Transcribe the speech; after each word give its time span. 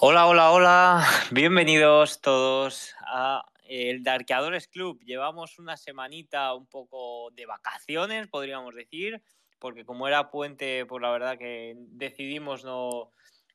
Hola, 0.00 0.28
hola, 0.28 0.52
hola. 0.52 1.04
Bienvenidos 1.32 2.20
todos 2.20 2.94
a 3.00 3.44
el 3.64 4.04
Darkeadores 4.04 4.68
Club. 4.68 5.02
Llevamos 5.04 5.58
una 5.58 5.76
semanita 5.76 6.54
un 6.54 6.68
poco 6.68 7.32
de 7.32 7.46
vacaciones, 7.46 8.28
podríamos 8.28 8.76
decir, 8.76 9.20
porque 9.58 9.84
como 9.84 10.06
era 10.06 10.30
puente, 10.30 10.86
pues 10.86 11.02
la 11.02 11.10
verdad 11.10 11.36
que 11.36 11.74
decidimos 11.76 12.64
no, 12.64 13.10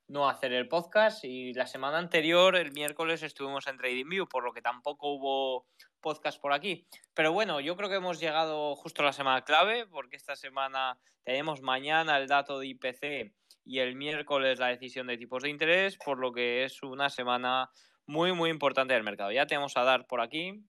no 0.09 0.27
hacer 0.27 0.51
el 0.51 0.67
podcast 0.67 1.23
y 1.23 1.53
la 1.53 1.65
semana 1.65 1.97
anterior, 1.97 2.57
el 2.57 2.73
miércoles, 2.73 3.23
estuvimos 3.23 3.65
en 3.67 3.77
TradingView, 3.77 4.27
por 4.27 4.43
lo 4.43 4.51
que 4.51 4.61
tampoco 4.61 5.13
hubo 5.13 5.65
podcast 6.01 6.41
por 6.41 6.51
aquí. 6.51 6.85
Pero 7.13 7.31
bueno, 7.31 7.61
yo 7.61 7.77
creo 7.77 7.87
que 7.87 7.95
hemos 7.95 8.19
llegado 8.19 8.75
justo 8.75 9.01
a 9.01 9.05
la 9.05 9.13
semana 9.13 9.45
clave, 9.45 9.87
porque 9.87 10.17
esta 10.17 10.35
semana 10.35 10.99
tenemos 11.23 11.61
mañana 11.61 12.17
el 12.17 12.27
dato 12.27 12.59
de 12.59 12.67
IPC 12.67 13.31
y 13.65 13.79
el 13.79 13.95
miércoles 13.95 14.59
la 14.59 14.67
decisión 14.67 15.07
de 15.07 15.17
tipos 15.17 15.43
de 15.43 15.49
interés, 15.49 15.97
por 15.97 16.19
lo 16.19 16.31
que 16.33 16.63
es 16.63 16.81
una 16.83 17.09
semana 17.09 17.69
muy, 18.05 18.33
muy 18.33 18.49
importante 18.49 18.93
del 18.93 19.03
mercado. 19.03 19.31
Ya 19.31 19.47
tenemos 19.47 19.75
a 19.77 19.83
Dart 19.83 20.07
por 20.07 20.21
aquí. 20.21 20.63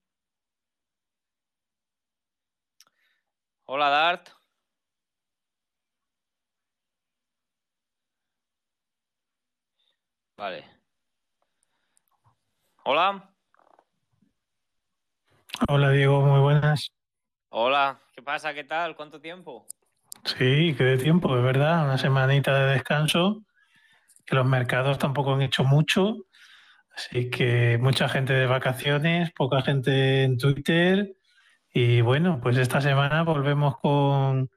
Hola 3.66 3.88
Dart. 3.88 4.28
Vale. 10.36 10.64
Hola. 12.84 13.30
Hola 15.68 15.90
Diego, 15.90 16.20
muy 16.20 16.40
buenas. 16.40 16.88
Hola, 17.48 18.00
¿qué 18.12 18.22
pasa? 18.22 18.52
¿Qué 18.52 18.64
tal? 18.64 18.96
¿Cuánto 18.96 19.20
tiempo? 19.20 19.66
Sí, 20.24 20.74
qué 20.76 20.84
de 20.84 20.98
tiempo, 20.98 21.36
de 21.36 21.42
verdad, 21.42 21.84
una 21.84 21.98
semanita 21.98 22.58
de 22.58 22.72
descanso, 22.72 23.42
que 24.24 24.34
los 24.34 24.46
mercados 24.46 24.98
tampoco 24.98 25.34
han 25.34 25.42
hecho 25.42 25.64
mucho, 25.64 26.16
así 26.96 27.30
que 27.30 27.78
mucha 27.78 28.08
gente 28.08 28.32
de 28.32 28.46
vacaciones, 28.46 29.32
poca 29.32 29.60
gente 29.60 30.22
en 30.24 30.38
Twitter 30.38 31.14
y 31.72 32.00
bueno, 32.00 32.40
pues 32.40 32.56
esta 32.56 32.80
semana 32.80 33.22
volvemos 33.22 33.76
con, 33.78 34.50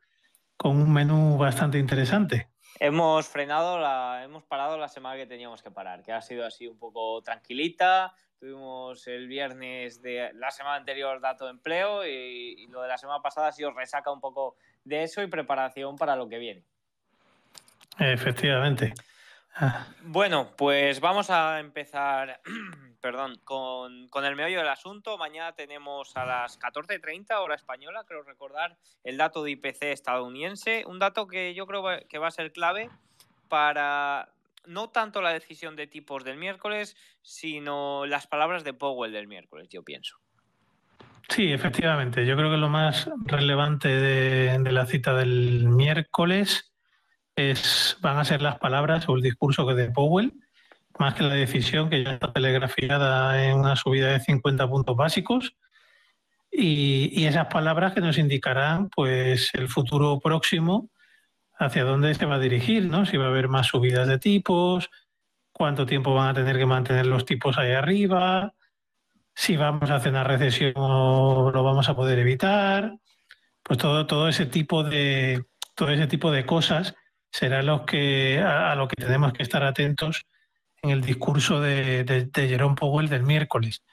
con 0.56 0.78
un 0.78 0.94
menú 0.94 1.38
bastante 1.38 1.80
interesante. 1.80 2.50
Hemos 2.80 3.28
frenado, 3.28 3.80
la, 3.80 4.24
hemos 4.24 4.44
parado 4.44 4.78
la 4.78 4.88
semana 4.88 5.18
que 5.18 5.26
teníamos 5.26 5.64
que 5.64 5.72
parar, 5.72 6.04
que 6.04 6.14
ha 6.14 6.22
sido 6.22 6.46
así 6.46 6.68
un 6.68 6.78
poco 6.78 7.22
tranquilita. 7.24 8.14
Tuvimos 8.40 9.08
el 9.08 9.28
viernes 9.28 10.02
de 10.02 10.32
la 10.34 10.52
semana 10.52 10.76
anterior 10.76 11.20
dato 11.20 11.46
de 11.46 11.52
empleo 11.52 12.06
y, 12.06 12.56
y 12.58 12.68
lo 12.68 12.82
de 12.82 12.88
la 12.88 12.98
semana 12.98 13.22
pasada 13.22 13.48
ha 13.48 13.52
sido 13.52 13.72
resaca 13.72 14.12
un 14.12 14.22
poco 14.22 14.56
de 14.84 15.04
eso 15.04 15.22
y 15.22 15.28
preparación 15.28 15.96
para 15.96 16.16
lo 16.16 16.30
que 16.30 16.38
viene. 16.38 16.64
Efectivamente. 18.00 18.94
Ah. 19.56 19.88
Bueno, 20.04 20.54
pues 20.56 21.00
vamos 21.00 21.32
a 21.32 21.60
empezar 21.60 22.42
perdón, 23.02 23.40
con, 23.44 24.08
con, 24.10 24.26
el 24.26 24.36
meollo 24.36 24.60
del 24.60 24.68
asunto. 24.68 25.18
Mañana 25.18 25.54
tenemos 25.54 26.16
a 26.16 26.26
las 26.26 26.60
14.30 26.60 27.40
hora 27.42 27.56
española, 27.56 28.04
creo 28.06 28.22
recordar, 28.24 28.78
el 29.04 29.18
dato 29.18 29.44
de 29.44 29.52
IPC 29.52 29.84
estadounidense, 29.84 30.84
un 30.86 31.00
dato 31.00 31.28
que 31.28 31.54
yo 31.54 31.66
creo 31.66 31.84
que 32.08 32.18
va 32.20 32.28
a 32.28 32.32
ser 32.32 32.52
clave 32.52 32.90
para 33.48 34.30
no 34.68 34.90
tanto 34.90 35.22
la 35.22 35.34
decisión 35.34 35.76
de 35.76 35.88
tipos 35.88 36.24
del 36.24 36.38
miércoles, 36.38 36.96
sino 37.22 38.06
las 38.06 38.28
palabras 38.28 38.64
de 38.64 38.74
Powell 38.74 39.12
del 39.12 39.28
miércoles, 39.28 39.68
yo 39.70 39.84
pienso. 39.84 40.18
Sí, 41.30 41.52
efectivamente. 41.52 42.26
Yo 42.26 42.38
creo 42.38 42.50
que 42.50 42.58
lo 42.58 42.70
más 42.70 43.10
relevante 43.26 43.90
de, 43.90 44.72
la 44.72 44.86
cita 44.86 45.14
del 45.14 45.68
miércoles 45.68 46.74
es, 47.36 47.98
van 48.02 48.18
a 48.18 48.26
ser 48.26 48.42
las 48.42 48.58
palabras 48.60 49.08
o 49.10 49.16
el 49.16 49.22
discurso 49.22 49.68
que 49.68 49.74
de 49.74 49.92
Powell, 49.92 50.34
más 51.00 51.14
que 51.16 51.24
la 51.24 51.34
decisión 51.34 51.90
que 51.90 52.04
ya 52.04 52.14
está 52.14 52.32
telegrafiada 52.32 53.46
en 53.46 53.60
una 53.60 53.76
subida 53.76 54.12
de 54.12 54.20
50 54.22 54.68
puntos 54.70 54.96
básicos. 54.96 55.56
Y, 56.50 57.12
y, 57.12 57.26
esas 57.26 57.48
palabras 57.48 57.94
que 57.94 58.00
nos 58.00 58.18
indicarán 58.18 58.90
pues 58.90 59.52
el 59.54 59.68
futuro 59.68 60.20
próximo 60.20 60.90
hacia 61.60 61.84
dónde 61.84 62.14
se 62.14 62.26
va 62.26 62.36
a 62.36 62.40
dirigir, 62.40 62.86
¿no? 62.86 63.06
Si 63.06 63.18
va 63.18 63.26
a 63.26 63.30
haber 63.30 63.48
más 63.48 63.68
subidas 63.68 64.08
de 64.08 64.20
tipos, 64.20 64.90
cuánto 65.52 65.86
tiempo 65.86 66.14
van 66.14 66.30
a 66.30 66.34
tener 66.34 66.58
que 66.58 66.66
mantener 66.66 67.08
los 67.08 67.26
tipos 67.26 67.58
ahí 67.58 67.72
arriba, 67.72 68.54
si 69.36 69.56
vamos 69.58 69.90
a 69.90 69.96
hacer 69.96 70.12
una 70.12 70.24
recesión 70.24 70.74
o 70.76 71.52
lo 71.52 71.64
vamos 71.64 71.90
a 71.90 71.96
poder 71.96 72.20
evitar, 72.20 72.98
pues 73.64 73.80
todo, 73.80 74.08
todo 74.08 74.30
ese 74.30 74.46
tipo 74.46 74.84
de 74.84 75.46
todo 75.76 75.90
ese 75.92 76.08
tipo 76.08 76.32
de 76.32 76.46
cosas 76.46 76.96
será 77.32 77.62
lo 77.62 77.86
que 77.86 78.40
a, 78.40 78.72
a 78.72 78.76
lo 78.76 78.88
que 78.88 78.96
tenemos 78.96 79.34
que 79.34 79.44
estar 79.44 79.64
atentos 79.64 80.26
en 80.82 80.90
el 80.90 81.02
discurso 81.02 81.62
de, 81.62 82.04
de, 82.04 82.26
de 82.26 82.48
Jerome 82.48 82.76
Powell 82.76 83.10
del 83.10 83.24
miércoles. 83.24 83.84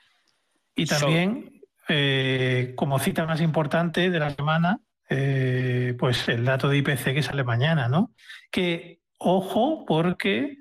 Y 0.75 0.87
también, 0.87 1.61
eh, 1.89 2.73
como 2.77 2.99
cita 2.99 3.27
más 3.27 3.41
importante 3.41 4.11
de 4.11 4.19
la 4.19 4.31
semana, 4.31 4.81
eh, 5.09 5.95
pues 5.99 6.29
el 6.29 6.45
dato 6.45 6.69
de 6.69 6.79
IPC 6.79 7.15
que 7.15 7.23
sale 7.23 7.45
mañana, 7.45 7.89
¿no? 7.89 8.13
Que, 8.51 9.01
ojo, 9.19 9.85
porque 9.87 10.57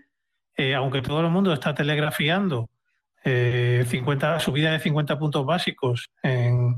eh, 0.55 0.75
aunque 0.75 1.01
todo 1.01 1.21
el 1.21 1.29
mundo 1.29 1.53
está 1.53 1.73
telegrafiando 1.73 2.69
50, 3.25 4.41
subida 4.41 4.73
de 4.73 4.79
50 4.79 5.17
puntos 5.17 5.45
básicos 5.45 6.11
en, 6.21 6.75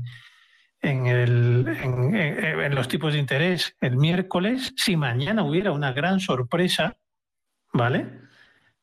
en, 0.80 1.06
en, 1.06 2.74
los 2.74 2.88
tipos 2.88 3.12
de 3.12 3.18
interés 3.18 3.74
el 3.80 3.96
miércoles, 3.96 4.72
si 4.76 4.96
mañana 4.96 5.42
hubiera 5.42 5.72
una 5.72 5.92
gran 5.92 6.20
sorpresa, 6.20 6.96
¿vale? 7.72 8.06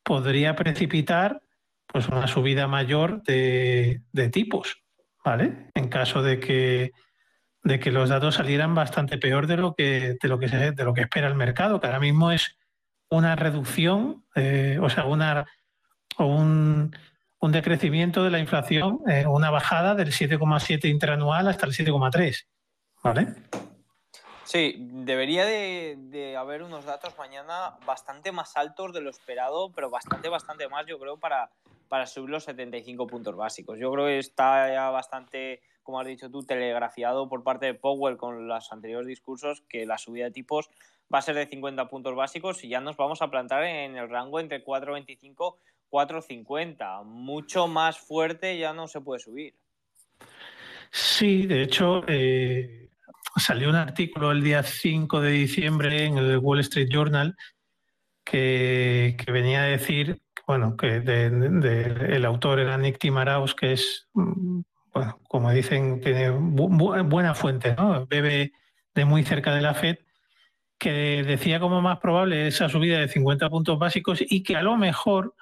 Podría 0.04 0.56
precipitar 0.56 1.42
pues 1.88 2.08
una 2.08 2.28
subida 2.28 2.68
mayor 2.68 3.24
de, 3.24 4.02
de 4.12 4.30
tipos, 4.30 4.84
¿vale? 5.24 5.70
En 5.76 5.88
caso 5.88 6.22
de 6.22 6.40
que 6.40 6.92
de 7.64 7.80
que 7.80 7.92
los 7.92 8.10
datos 8.10 8.36
salieran 8.36 8.76
bastante 8.76 9.18
peor 9.18 9.48
de 9.48 9.58
lo 9.58 9.74
que 9.74 10.18
de 10.22 10.28
lo 10.28 10.38
que 10.38 10.50
se, 10.50 10.72
de 10.72 10.84
lo 10.84 10.94
que 10.94 11.02
espera 11.02 11.28
el 11.28 11.36
mercado, 11.36 11.80
que 11.80 11.88
ahora 11.88 12.00
mismo 12.00 12.32
es 12.32 12.58
una 13.10 13.36
reducción, 13.36 14.26
eh, 14.36 14.80
o 14.82 14.90
sea, 14.90 15.06
una 15.06 15.46
un, 16.18 16.96
un, 17.40 17.52
decrecimiento 17.52 18.24
de 18.24 18.32
la 18.32 18.40
inflación, 18.40 19.00
eh, 19.08 19.26
una 19.26 19.50
bajada 19.50 19.96
del 19.96 20.12
7,7 20.12 20.90
interanual 20.90 21.48
hasta 21.48 21.66
el 21.66 21.72
7,3, 21.72 22.46
¿vale? 23.02 23.28
Sí, 24.44 24.76
debería 24.78 25.46
de, 25.46 25.96
de, 25.98 26.36
haber 26.36 26.62
unos 26.62 26.86
datos 26.86 27.18
mañana 27.18 27.78
bastante 27.86 28.32
más 28.32 28.56
altos 28.58 28.94
de 28.94 29.02
lo 29.02 29.10
esperado, 29.10 29.72
pero 29.74 29.90
bastante, 29.90 30.30
bastante 30.30 30.68
más, 30.68 30.86
yo 30.86 31.00
creo, 31.00 31.18
para, 31.18 31.50
para 31.94 32.08
subir 32.08 32.32
los 32.32 32.46
75 32.46 33.06
puntos 33.06 33.36
básicos. 33.36 33.78
Yo 33.78 33.92
creo 33.92 34.08
que 34.08 34.18
está 34.18 34.68
ya 34.68 34.90
bastante 34.90 35.62
como 35.84 36.00
has 36.00 36.08
dicho 36.08 36.32
tú, 36.32 36.42
telegrafiado 36.42 37.30
por 37.30 37.44
parte 37.44 37.68
de 37.68 37.76
Powell 37.76 38.18
con 38.18 38.48
los 38.48 38.72
anteriores 38.72 39.06
discursos 39.06 39.62
que 39.70 39.86
la 39.86 40.00
subida 40.00 40.26
de 40.26 40.32
tipos 40.32 40.72
va 41.14 41.20
a 41.20 41.22
ser 41.22 41.36
de 41.36 41.46
50 41.46 41.88
puntos 41.90 42.16
básicos 42.16 42.64
y 42.64 42.70
ya 42.70 42.82
nos 42.82 42.98
vamos 42.98 43.22
a 43.22 43.30
plantar 43.30 43.64
en 43.66 43.96
el 43.96 44.10
rango 44.10 44.40
entre 44.40 44.66
4,25 44.66 45.58
4,50. 45.92 47.04
Mucho 47.04 47.68
más 47.68 48.00
fuerte 48.00 48.58
ya 48.58 48.74
no 48.74 48.88
se 48.88 49.00
puede 49.02 49.20
subir. 49.20 49.54
Sí, 50.90 51.46
de 51.46 51.62
hecho, 51.62 52.04
eh, 52.08 52.90
salió 53.38 53.70
un 53.70 53.76
artículo 53.76 54.32
el 54.32 54.42
día 54.42 54.64
5 54.64 55.22
de 55.22 55.30
diciembre 55.30 56.06
en 56.06 56.18
el 56.18 56.40
Wall 56.40 56.62
Street 56.62 56.90
Journal 56.90 57.36
que 58.24 59.16
venía 59.28 59.62
a 59.62 59.68
decir, 59.68 60.23
bueno, 60.46 60.76
que 60.78 61.00
de, 61.00 62.16
el 62.16 62.26
autor 62.26 62.60
era 62.60 62.78
Nick 62.78 63.00
Timaraus, 63.00 63.56
que 63.56 63.74
es 63.74 64.10
bueno, 64.94 65.20
como 65.28 65.52
dicen, 65.52 66.02
tiene 66.02 66.30
bu 66.30 66.70
buena 67.06 67.34
fuente, 67.34 67.76
¿no? 67.76 68.06
Bebe 68.06 68.52
de 68.94 69.06
muy 69.06 69.24
cerca 69.24 69.56
de 69.56 69.62
la 69.62 69.74
FED, 69.74 69.98
que 70.78 71.24
decía 71.24 71.60
como 71.60 71.82
más 71.82 72.00
probable 72.00 72.48
esa 72.48 72.70
subida 72.70 73.00
de 73.00 73.08
50 73.08 73.50
puntos 73.50 73.80
básicos 73.80 74.20
y 74.22 74.44
que 74.44 74.56
a 74.56 74.62
lo 74.62 74.78
mejor 74.78 75.34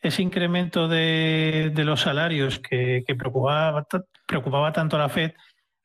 ese 0.00 0.22
incremento 0.22 0.88
de, 0.88 1.72
los 1.76 2.02
salarios 2.02 2.58
que, 2.58 3.04
que 3.06 3.14
preocupaba, 3.14 3.86
preocupaba 4.26 4.72
tanto 4.72 4.96
a 4.96 5.00
la 5.00 5.08
FED, 5.08 5.32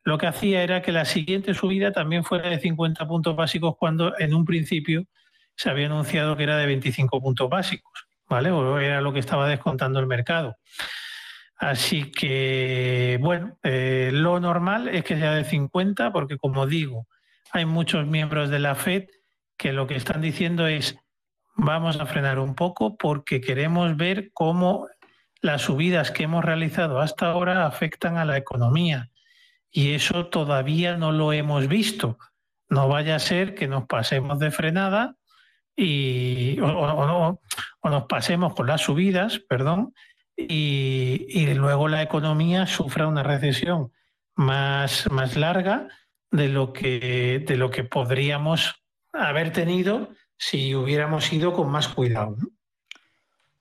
lo 0.03 0.17
que 0.17 0.27
hacía 0.27 0.61
era 0.63 0.81
que 0.81 0.91
la 0.91 1.05
siguiente 1.05 1.53
subida 1.53 1.91
también 1.91 2.23
fuera 2.23 2.49
de 2.49 2.59
50 2.59 3.07
puntos 3.07 3.35
básicos 3.35 3.75
cuando 3.77 4.17
en 4.19 4.33
un 4.33 4.45
principio 4.45 5.05
se 5.55 5.69
había 5.69 5.87
anunciado 5.87 6.35
que 6.35 6.43
era 6.43 6.57
de 6.57 6.65
25 6.65 7.21
puntos 7.21 7.49
básicos, 7.49 8.04
¿vale? 8.29 8.49
Era 8.85 9.01
lo 9.01 9.13
que 9.13 9.19
estaba 9.19 9.47
descontando 9.47 9.99
el 9.99 10.07
mercado. 10.07 10.57
Así 11.57 12.11
que, 12.11 13.17
bueno, 13.21 13.57
eh, 13.63 14.09
lo 14.13 14.39
normal 14.39 14.89
es 14.89 15.03
que 15.03 15.17
sea 15.17 15.33
de 15.33 15.45
50, 15.45 16.11
porque 16.11 16.37
como 16.37 16.67
digo, 16.67 17.07
hay 17.51 17.65
muchos 17.65 18.05
miembros 18.05 18.49
de 18.49 18.59
la 18.59 18.75
FED 18.75 19.05
que 19.57 19.71
lo 19.71 19.87
que 19.87 19.95
están 19.95 20.21
diciendo 20.21 20.67
es 20.67 20.97
vamos 21.55 21.99
a 21.99 22.05
frenar 22.05 22.39
un 22.39 22.55
poco 22.55 22.97
porque 22.97 23.39
queremos 23.39 23.95
ver 23.95 24.31
cómo 24.33 24.87
las 25.41 25.61
subidas 25.61 26.11
que 26.11 26.23
hemos 26.23 26.43
realizado 26.43 26.99
hasta 26.99 27.27
ahora 27.27 27.65
afectan 27.65 28.17
a 28.17 28.25
la 28.25 28.37
economía. 28.37 29.09
Y 29.71 29.93
eso 29.93 30.27
todavía 30.27 30.97
no 30.97 31.11
lo 31.11 31.33
hemos 31.33 31.67
visto. 31.67 32.17
No 32.69 32.87
vaya 32.87 33.15
a 33.15 33.19
ser 33.19 33.55
que 33.55 33.67
nos 33.67 33.85
pasemos 33.85 34.39
de 34.39 34.51
frenada 34.51 35.15
y, 35.75 36.59
o, 36.61 37.39
o 37.85 37.89
nos 37.89 38.05
pasemos 38.05 38.55
con 38.55 38.65
las 38.65 38.81
subidas, 38.81 39.37
perdón, 39.47 39.93
y, 40.35 41.27
y 41.29 41.53
luego 41.53 41.87
la 41.87 42.01
economía 42.01 42.65
sufra 42.65 43.07
una 43.07 43.21
recesión 43.21 43.91
más, 44.33 45.07
más 45.11 45.35
larga 45.35 45.87
de 46.31 46.49
lo 46.49 46.73
que, 46.73 47.43
de 47.45 47.57
lo 47.57 47.69
que 47.69 47.83
podríamos 47.83 48.83
haber 49.13 49.53
tenido 49.53 50.09
si 50.35 50.73
hubiéramos 50.73 51.31
ido 51.31 51.53
con 51.53 51.69
más 51.69 51.87
cuidado. 51.87 52.37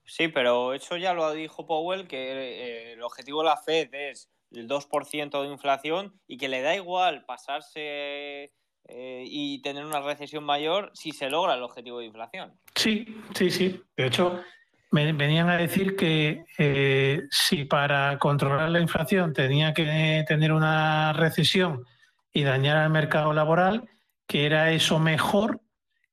Sí, 0.06 0.28
pero 0.28 0.72
eso 0.72 0.96
ya 0.96 1.12
lo 1.12 1.30
dijo 1.32 1.66
Powell, 1.66 2.08
que 2.08 2.32
eh, 2.32 2.92
el 2.94 3.02
objetivo 3.02 3.42
de 3.42 3.48
la 3.50 3.58
Fed 3.58 3.92
es 3.92 4.30
el 4.52 4.66
2% 4.66 5.42
de 5.42 5.48
inflación 5.48 6.18
y 6.26 6.38
que 6.38 6.48
le 6.48 6.62
da 6.62 6.74
igual 6.74 7.26
pasarse 7.26 8.54
eh, 8.86 9.24
y 9.26 9.62
tener 9.62 9.84
una 9.84 10.00
recesión 10.00 10.44
mayor 10.44 10.90
si 10.92 11.12
se 11.12 11.30
logra 11.30 11.54
el 11.54 11.62
objetivo 11.62 12.00
de 12.00 12.06
inflación. 12.06 12.52
Sí, 12.74 13.16
sí, 13.34 13.50
sí. 13.50 13.82
De 13.96 14.06
hecho, 14.06 14.42
venían 14.90 15.48
a 15.48 15.56
decir 15.56 15.96
que 15.96 16.44
eh, 16.58 17.22
si 17.30 17.64
para 17.64 18.18
controlar 18.18 18.70
la 18.70 18.80
inflación 18.80 19.32
tenía 19.32 19.72
que 19.72 20.24
tener 20.28 20.52
una 20.52 21.14
recesión 21.14 21.84
y 22.30 22.42
dañar 22.42 22.76
al 22.76 22.90
mercado 22.90 23.32
laboral, 23.32 23.88
que 24.26 24.44
era 24.44 24.70
eso 24.70 24.98
mejor 24.98 25.60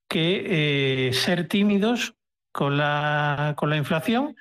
que 0.07 1.07
eh, 1.07 1.13
ser 1.13 1.49
tímidos 1.49 2.15
con 2.53 2.77
la, 2.77 3.53
con 3.57 3.69
la 3.69 3.77
inflación 3.77 4.35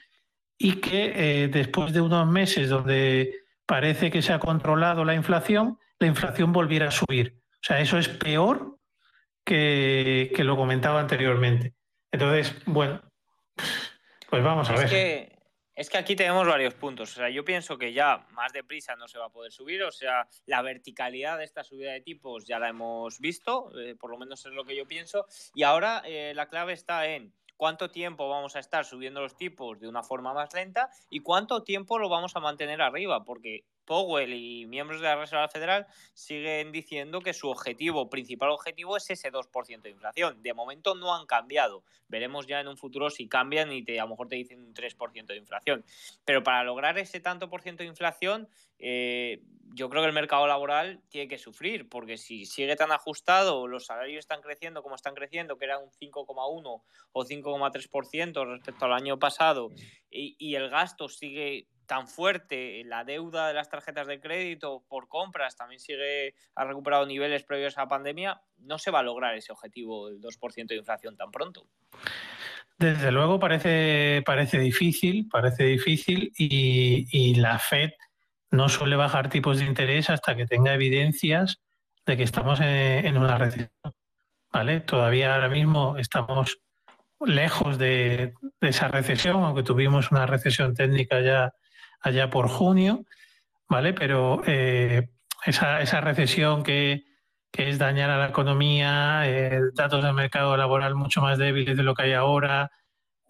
y 0.57 0.75
que 0.75 1.49
después 1.51 1.93
de 1.93 2.01
unos 2.01 2.29
meses 2.29 2.69
donde 2.69 3.35
parece 3.67 4.11
que 4.11 4.21
se 4.21 4.33
ha 4.33 4.39
controlado 4.39 5.05
la 5.05 5.15
inflación, 5.15 5.79
la 5.99 6.07
inflación 6.07 6.53
volviera 6.53 6.89
a 6.89 6.91
subir. 6.91 7.40
O 7.61 7.63
sea, 7.63 7.81
eso 7.81 7.99
es 7.99 8.09
peor 8.09 8.79
que, 9.45 10.33
que 10.35 10.45
lo 10.45 10.57
comentaba 10.57 11.01
anteriormente. 11.01 11.75
Entonces, 12.11 12.55
bueno, 12.67 13.03
pues 14.29 14.43
vamos 14.43 14.69
a 14.71 14.75
ver. 14.75 15.31
Es 15.81 15.89
que 15.89 15.97
aquí 15.97 16.15
tenemos 16.15 16.47
varios 16.47 16.75
puntos. 16.75 17.13
O 17.13 17.15
sea, 17.15 17.31
yo 17.31 17.43
pienso 17.43 17.79
que 17.79 17.95
ya 17.95 18.27
más 18.33 18.53
deprisa 18.53 18.97
no 18.97 19.09
se 19.09 19.19
va 19.19 19.27
a 19.27 19.33
poder 19.33 19.51
subir. 19.51 19.83
O 19.83 19.91
sea, 19.91 20.29
la 20.45 20.61
verticalidad 20.61 21.39
de 21.39 21.45
esta 21.45 21.65
subida 21.65 21.93
de 21.93 22.03
tipos 22.03 22.45
ya 22.45 22.59
la 22.59 22.69
hemos 22.69 23.19
visto, 23.19 23.73
eh, 23.79 23.97
por 23.99 24.11
lo 24.11 24.19
menos 24.19 24.45
es 24.45 24.53
lo 24.53 24.65
que 24.65 24.77
yo 24.77 24.87
pienso. 24.87 25.27
Y 25.55 25.63
ahora 25.63 26.03
eh, 26.05 26.35
la 26.35 26.49
clave 26.49 26.75
está 26.75 27.07
en 27.07 27.33
cuánto 27.57 27.91
tiempo 27.91 28.29
vamos 28.29 28.57
a 28.57 28.59
estar 28.59 28.85
subiendo 28.85 29.23
los 29.23 29.39
tipos 29.39 29.81
de 29.81 29.89
una 29.89 30.03
forma 30.03 30.35
más 30.35 30.53
lenta 30.53 30.91
y 31.09 31.21
cuánto 31.21 31.63
tiempo 31.63 31.99
lo 31.99 32.11
vamos 32.11 32.37
a 32.37 32.41
mantener 32.41 32.83
arriba, 32.83 33.25
porque 33.25 33.65
Powell 33.91 34.33
y 34.33 34.67
miembros 34.67 35.01
de 35.01 35.09
la 35.09 35.17
Reserva 35.17 35.49
Federal 35.49 35.85
siguen 36.15 36.71
diciendo 36.71 37.21
que 37.21 37.35
su 37.35 37.51
objetivo, 37.51 38.09
principal 38.09 38.51
objetivo, 38.51 38.97
es 38.97 39.11
ese 39.11 39.33
2% 39.33 39.83
de 39.83 39.91
inflación. 39.91 40.41
De 40.45 40.55
momento 40.55 40.95
no 40.95 41.13
han 41.13 41.27
cambiado. 41.27 41.83
Veremos 42.07 42.47
ya 42.47 42.61
en 42.61 42.69
un 42.69 42.77
futuro 42.77 43.11
si 43.11 43.27
cambian 43.27 43.73
y 43.73 43.83
te, 43.83 43.99
a 43.99 44.05
lo 44.05 44.11
mejor 44.11 44.29
te 44.29 44.37
dicen 44.37 44.61
un 44.61 44.75
3% 44.75 45.27
de 45.27 45.37
inflación. 45.37 45.85
Pero 46.25 46.45
para 46.45 46.63
lograr 46.63 46.99
ese 46.99 47.19
tanto 47.19 47.51
por 47.51 47.63
ciento 47.63 47.83
de 47.83 47.89
inflación, 47.89 48.49
eh, 48.79 49.43
yo 49.75 49.91
creo 49.91 50.03
que 50.03 50.09
el 50.09 50.15
mercado 50.15 50.47
laboral 50.47 51.03
tiene 51.09 51.27
que 51.27 51.39
sufrir, 51.39 51.89
porque 51.89 52.17
si 52.17 52.45
sigue 52.45 52.77
tan 52.77 52.93
ajustado, 52.93 53.67
los 53.67 53.87
salarios 53.87 54.21
están 54.21 54.41
creciendo 54.41 54.85
como 54.85 54.95
están 54.95 55.17
creciendo, 55.17 55.59
que 55.59 55.65
era 55.65 55.79
un 55.79 55.91
5,1 55.91 56.83
o 57.11 57.25
5,3% 57.25 58.47
respecto 58.53 58.85
al 58.85 58.93
año 58.93 59.19
pasado, 59.19 59.73
y, 60.09 60.37
y 60.39 60.55
el 60.55 60.71
gasto 60.71 61.09
sigue 61.09 61.67
tan 61.91 62.07
fuerte, 62.07 62.85
la 62.85 63.03
deuda 63.03 63.49
de 63.49 63.55
las 63.55 63.69
tarjetas 63.69 64.07
de 64.07 64.21
crédito 64.21 64.85
por 64.89 65.09
compras 65.09 65.57
también 65.57 65.81
sigue, 65.81 66.37
ha 66.55 66.65
recuperado 66.65 67.05
niveles 67.05 67.43
previos 67.43 67.77
a 67.77 67.81
la 67.81 67.89
pandemia, 67.89 68.41
no 68.59 68.79
se 68.79 68.93
va 68.93 69.01
a 69.01 69.03
lograr 69.03 69.35
ese 69.35 69.51
objetivo 69.51 70.09
del 70.09 70.21
2% 70.21 70.69
de 70.69 70.77
inflación 70.77 71.17
tan 71.17 71.33
pronto. 71.33 71.67
Desde 72.79 73.11
luego 73.11 73.41
parece, 73.41 74.23
parece 74.25 74.61
difícil, 74.61 75.29
parece 75.29 75.65
difícil 75.65 76.31
y, 76.39 77.35
la 77.41 77.59
Fed 77.59 77.91
no 78.53 78.69
suele 78.69 78.95
bajar 78.95 79.29
tipos 79.29 79.59
de 79.59 79.65
interés 79.65 80.11
hasta 80.11 80.37
que 80.37 80.47
tenga 80.47 80.73
evidencias 80.73 81.61
de 82.07 82.17
que 82.17 82.23
estamos 82.23 82.61
en, 82.61 83.19
una 83.19 83.37
recesión. 83.37 83.73
¿vale? 84.53 84.79
Todavía 84.79 85.35
ahora 85.35 85.49
mismo 85.49 85.97
estamos 85.97 86.61
lejos 87.19 87.79
de, 87.79 88.35
esa 88.61 88.87
recesión, 88.87 89.43
aunque 89.43 89.65
tuvimos 89.65 90.13
una 90.13 90.27
recesión 90.27 90.73
técnica 90.73 91.21
ya 91.21 91.53
allá 92.01 92.31
por 92.31 92.49
junio, 92.49 93.05
¿vale? 93.69 93.93
Pero 93.93 94.43
eh, 94.47 95.09
esa, 95.47 95.81
esa, 95.83 96.01
recesión 96.01 96.63
que, 96.63 97.05
es 97.53 97.79
dañar 97.79 98.11
a 98.11 98.19
la 98.19 98.29
economía, 98.29 99.23
eh, 99.25 99.61
datos 99.75 100.03
del 100.03 100.15
mercado 100.15 100.57
laboral 100.57 100.95
mucho 100.95 101.21
más 101.21 101.37
débiles 101.37 101.77
de 101.77 101.83
lo 101.83 101.95
que 101.95 102.05
hay 102.05 102.13
ahora, 102.13 102.71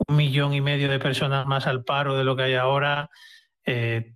un 0.08 0.16
millón 0.16 0.54
y 0.54 0.60
medio 0.60 0.88
de 0.90 0.98
personas 0.98 1.46
más 1.46 1.66
al 1.66 1.84
paro 1.84 2.16
de 2.16 2.24
lo 2.24 2.36
que 2.36 2.44
hay 2.44 2.54
ahora, 2.54 3.10
eh, 3.64 4.14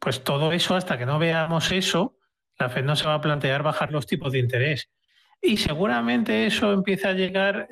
pues 0.00 0.22
todo 0.22 0.52
eso, 0.52 0.74
hasta 0.74 0.98
que 0.98 1.06
no 1.06 1.18
veamos 1.18 1.72
eso, 1.72 2.18
la 2.58 2.68
Fed 2.68 2.84
no 2.84 2.94
se 2.96 3.06
va 3.06 3.14
a 3.14 3.20
plantear 3.20 3.62
bajar 3.62 3.90
los 3.90 4.06
tipos 4.06 4.32
de 4.32 4.40
interés. 4.40 4.90
Y 5.40 5.56
seguramente 5.56 6.46
eso 6.46 6.72
empieza 6.72 7.10
a 7.10 7.12
llegar 7.12 7.68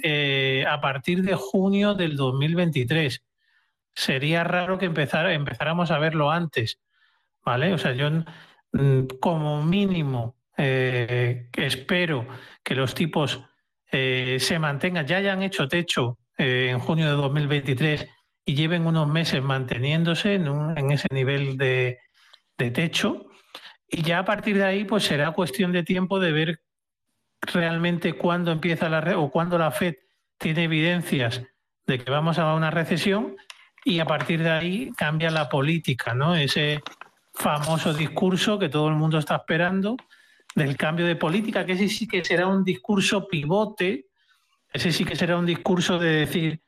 a 0.69 0.81
partir 0.81 1.23
de 1.23 1.35
junio 1.35 1.95
del 1.95 2.17
2023 2.17 3.23
sería 3.95 4.45
raro 4.45 4.79
que 4.79 4.87
empezáramos 4.87 5.91
a 5.91 5.99
verlo 5.99 6.31
antes, 6.31 6.81
¿vale? 7.45 7.73
O 7.75 7.79
sea, 7.79 7.93
yo 7.93 8.11
mm, 8.73 9.19
como 9.21 9.63
mínimo 9.63 10.37
eh, 10.57 11.49
espero 11.53 12.27
que 12.63 12.75
los 12.75 12.95
tipos 12.95 13.43
eh, 13.91 14.39
se 14.41 14.59
mantengan, 14.59 15.07
ya 15.07 15.19
hayan 15.19 15.43
hecho 15.43 15.69
techo 15.69 16.19
eh, 16.39 16.69
en 16.71 16.79
junio 16.79 17.07
de 17.07 17.13
2023 17.13 18.09
y 18.45 18.55
lleven 18.55 18.87
unos 18.87 19.09
meses 19.09 19.43
manteniéndose 19.43 20.35
en, 20.35 20.91
ese 20.91 21.09
nivel 21.11 21.57
de, 21.57 21.99
techo. 22.57 23.27
Y 23.89 24.03
ya 24.03 24.21
a 24.21 24.25
partir 24.25 24.57
de 24.57 24.65
ahí, 24.65 24.85
pues 24.85 25.05
será 25.05 25.33
cuestión 25.33 25.73
de 25.73 25.83
tiempo 25.83 26.21
de 26.21 26.33
ver 26.33 26.61
realmente 27.41 28.15
cuándo 28.15 28.53
empieza 28.53 28.89
la 28.89 29.19
o 29.19 29.31
cuándo 29.31 29.59
la 29.59 29.73
Fed 29.73 29.97
tiene 30.39 30.65
evidencias 30.65 31.43
de 31.87 31.99
que 31.99 32.11
vamos 32.11 32.39
a 32.39 32.55
una 32.55 32.71
recesión 32.71 33.37
y 33.85 33.99
a 33.99 34.05
partir 34.05 34.43
de 34.43 34.51
ahí 34.51 34.93
cambia 34.97 35.31
la 35.31 35.49
política, 35.49 36.15
¿no? 36.15 36.35
Ese 36.35 36.81
famoso 37.35 37.95
discurso 37.95 38.59
que 38.59 38.69
todo 38.69 38.89
el 38.89 38.95
mundo 38.95 39.19
está 39.19 39.37
esperando 39.37 39.97
del 40.55 40.77
cambio 40.77 41.07
de 41.07 41.17
política, 41.17 41.65
que 41.65 41.73
ese 41.73 41.89
sí 41.89 42.07
que 42.07 42.25
será 42.25 42.47
un 42.47 42.65
discurso 42.65 43.27
pivote, 43.27 44.07
ese 44.73 44.93
sí 44.93 45.05
que 45.05 45.17
será 45.17 45.39
un 45.39 45.47
discurso 45.47 45.99
de 45.99 46.11
decir, 46.11 46.61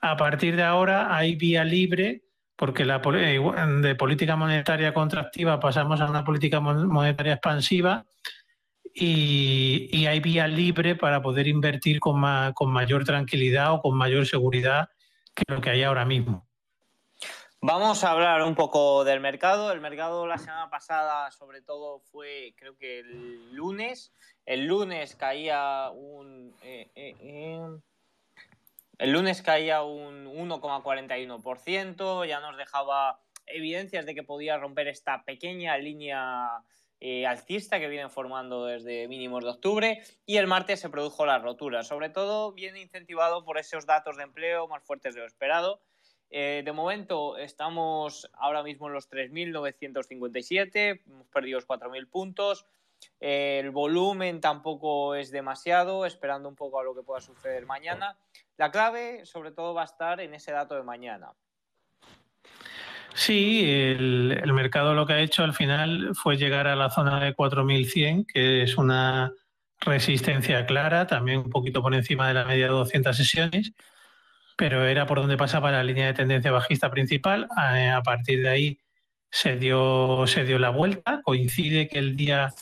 a 0.00 0.16
partir 0.16 0.56
de 0.56 0.62
ahora 0.62 1.14
hay 1.14 1.36
vía 1.36 1.64
libre, 1.64 2.22
porque 2.56 2.84
la, 2.84 3.00
eh, 3.14 3.40
de 3.82 3.94
política 3.94 4.36
monetaria 4.36 4.92
contractiva 4.92 5.60
pasamos 5.60 6.00
a 6.00 6.10
una 6.10 6.24
política 6.24 6.60
monetaria 6.60 7.34
expansiva 7.34 8.04
y, 8.94 9.88
y 9.92 10.06
hay 10.06 10.20
vía 10.20 10.46
libre 10.48 10.96
para 10.96 11.22
poder 11.22 11.46
invertir 11.46 12.00
con, 12.00 12.20
con 12.52 12.70
mayor 12.70 13.04
tranquilidad 13.04 13.72
o 13.72 13.80
con 13.80 13.96
mayor 13.96 14.26
seguridad 14.26 14.88
que 15.34 15.44
lo 15.48 15.60
que 15.60 15.70
hay 15.70 15.84
ahora 15.84 16.04
mismo. 16.04 16.49
Vamos 17.62 18.04
a 18.04 18.12
hablar 18.12 18.42
un 18.42 18.54
poco 18.54 19.04
del 19.04 19.20
mercado. 19.20 19.70
El 19.70 19.82
mercado 19.82 20.26
la 20.26 20.38
semana 20.38 20.70
pasada, 20.70 21.30
sobre 21.30 21.60
todo, 21.60 22.00
fue 22.00 22.54
creo 22.56 22.74
que 22.78 23.00
el 23.00 23.52
lunes. 23.52 24.14
El 24.46 24.64
lunes 24.64 25.14
caía 25.14 25.90
un. 25.90 26.56
Eh, 26.62 26.90
eh, 26.94 27.14
eh, 27.20 27.60
el 28.96 29.12
lunes 29.12 29.42
caía 29.42 29.82
un 29.82 30.24
1,41%. 30.24 32.26
Ya 32.26 32.40
nos 32.40 32.56
dejaba 32.56 33.20
evidencias 33.44 34.06
de 34.06 34.14
que 34.14 34.22
podía 34.22 34.56
romper 34.56 34.88
esta 34.88 35.22
pequeña 35.24 35.76
línea 35.76 36.62
alcista 37.28 37.78
que 37.78 37.88
viene 37.88 38.08
formando 38.08 38.64
desde 38.64 39.06
mínimos 39.06 39.44
de 39.44 39.50
octubre. 39.50 40.02
Y 40.24 40.38
el 40.38 40.46
martes 40.46 40.80
se 40.80 40.88
produjo 40.88 41.26
la 41.26 41.38
rotura. 41.38 41.82
Sobre 41.82 42.08
todo, 42.08 42.52
viene 42.52 42.80
incentivado 42.80 43.44
por 43.44 43.58
esos 43.58 43.84
datos 43.84 44.16
de 44.16 44.22
empleo 44.22 44.66
más 44.66 44.82
fuertes 44.82 45.14
de 45.14 45.20
lo 45.20 45.26
esperado 45.26 45.82
eh, 46.30 46.62
de 46.64 46.72
momento 46.72 47.36
estamos 47.36 48.30
ahora 48.34 48.62
mismo 48.62 48.86
en 48.86 48.94
los 48.94 49.10
3.957, 49.10 51.00
hemos 51.04 51.26
perdido 51.28 51.60
4.000 51.60 52.08
puntos. 52.08 52.66
el 53.18 53.70
volumen 53.70 54.40
tampoco 54.40 55.16
es 55.16 55.32
demasiado, 55.32 56.06
esperando 56.06 56.48
un 56.48 56.54
poco 56.54 56.78
a 56.78 56.84
lo 56.84 56.94
que 56.94 57.02
pueda 57.02 57.20
suceder 57.20 57.66
mañana. 57.66 58.16
La 58.56 58.70
clave, 58.70 59.26
sobre 59.26 59.50
todo, 59.50 59.74
va 59.74 59.82
a 59.82 59.86
estar 59.86 60.20
en 60.20 60.34
ese 60.34 60.52
dato 60.52 60.76
de 60.76 60.82
mañana. 60.84 61.32
Sí, 63.14 63.64
el, 63.68 64.38
el 64.40 64.52
mercado 64.52 64.94
lo 64.94 65.06
que 65.06 65.14
ha 65.14 65.20
hecho 65.20 65.42
al 65.42 65.52
final 65.52 66.10
fue 66.14 66.36
llegar 66.36 66.68
a 66.68 66.76
la 66.76 66.90
zona 66.90 67.18
de 67.24 67.34
4.100, 67.34 68.26
que 68.32 68.62
es 68.62 68.78
una 68.78 69.32
resistencia 69.80 70.64
clara, 70.64 71.08
también 71.08 71.38
un 71.38 71.50
poquito 71.50 71.82
por 71.82 71.92
encima 71.94 72.28
de 72.28 72.34
la 72.34 72.44
media 72.44 72.66
de 72.66 72.72
200 72.72 73.16
sesiones 73.16 73.72
pero 74.60 74.86
era 74.86 75.06
por 75.06 75.18
donde 75.18 75.38
pasaba 75.38 75.70
la 75.70 75.82
línea 75.82 76.04
de 76.04 76.12
tendencia 76.12 76.52
bajista 76.52 76.90
principal. 76.90 77.48
A, 77.56 78.02
partir 78.02 78.42
de 78.42 78.50
ahí 78.50 78.78
se 79.30 79.56
dio, 79.56 80.26
se 80.26 80.44
dio 80.44 80.58
la 80.58 80.68
vuelta. 80.68 81.22
Coincide 81.24 81.88
que 81.88 81.98
el 81.98 82.14
día 82.14 82.52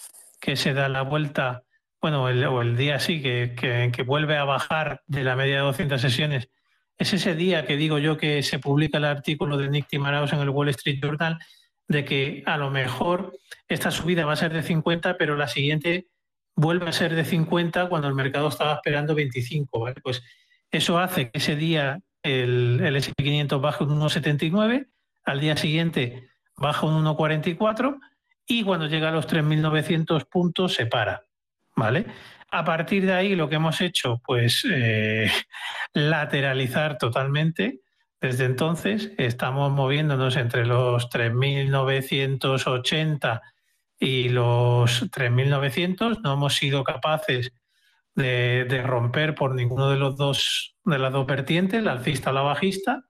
que 0.40 0.54
se 0.54 0.74
da 0.74 0.88
la 0.88 1.02
vuelta, 1.02 1.64
bueno, 2.00 2.22
o 2.22 2.62
el 2.62 2.76
día 2.76 3.00
sí, 3.00 3.20
que, 3.20 3.56
que, 3.92 4.02
vuelve 4.04 4.36
a 4.36 4.44
bajar 4.44 5.02
de 5.08 5.24
la 5.24 5.34
media 5.34 5.56
de 5.56 5.62
200 5.62 6.00
sesiones, 6.00 6.50
es 6.98 7.14
ese 7.14 7.34
día 7.34 7.66
que 7.66 7.76
digo 7.76 7.98
yo 7.98 8.16
que 8.16 8.44
se 8.44 8.60
publica 8.60 8.98
el 8.98 9.04
artículo 9.04 9.56
de 9.56 9.68
Nick 9.68 9.88
Timaraos 9.88 10.32
en 10.32 10.38
el 10.38 10.50
Wall 10.50 10.68
Street 10.68 11.00
Journal 11.02 11.40
de 11.88 12.04
que 12.04 12.44
a 12.46 12.58
lo 12.58 12.70
mejor 12.70 13.36
esta 13.66 13.90
subida 13.90 14.24
va 14.24 14.34
a 14.34 14.36
ser 14.36 14.52
de 14.52 14.62
50, 14.62 15.16
pero 15.18 15.34
la 15.34 15.48
siguiente 15.48 16.06
vuelve 16.54 16.88
a 16.88 16.92
ser 16.92 17.16
de 17.16 17.24
50 17.24 17.88
cuando 17.88 18.06
el 18.06 18.14
mercado 18.14 18.46
estaba 18.46 18.74
esperando 18.74 19.16
25. 19.16 19.80
¿vale? 19.80 20.00
Pues 20.00 20.22
eso 20.70 20.98
hace 20.98 21.30
que 21.30 21.38
ese 21.38 21.56
día 21.56 22.00
el, 22.22 22.80
el 22.82 22.96
SP500 22.96 23.60
baje 23.60 23.84
un 23.84 24.00
1,79, 24.00 24.88
al 25.24 25.40
día 25.40 25.56
siguiente 25.56 26.28
baja 26.58 26.86
un 26.86 27.04
1,44 27.04 27.98
y 28.46 28.62
cuando 28.64 28.86
llega 28.86 29.08
a 29.08 29.12
los 29.12 29.26
3.900 29.28 30.28
puntos 30.28 30.74
se 30.74 30.84
para. 30.86 31.24
¿Vale? 31.76 32.06
A 32.50 32.64
partir 32.64 33.04
de 33.06 33.12
ahí 33.12 33.36
lo 33.36 33.48
que 33.48 33.54
hemos 33.56 33.80
hecho, 33.80 34.20
pues 34.24 34.66
eh, 34.70 35.30
lateralizar 35.92 36.98
totalmente. 36.98 37.80
Desde 38.20 38.46
entonces 38.46 39.12
estamos 39.16 39.70
moviéndonos 39.70 40.34
entre 40.36 40.66
los 40.66 41.08
3.980 41.08 43.40
y 44.00 44.28
los 44.30 45.08
3.900. 45.10 46.20
No 46.22 46.32
hemos 46.32 46.56
sido 46.56 46.82
capaces 46.82 47.52
de, 48.18 48.82
romper 48.84 49.34
por 49.34 49.54
ninguno 49.54 49.90
de 49.90 49.96
los 49.96 50.16
dos 50.16 50.74
de 50.84 50.98
las 50.98 51.12
dos 51.12 51.26
vertientes, 51.26 51.82
la 51.82 51.92
alcista 51.92 52.30
o 52.30 52.32
la 52.32 52.42
bajista. 52.42 53.04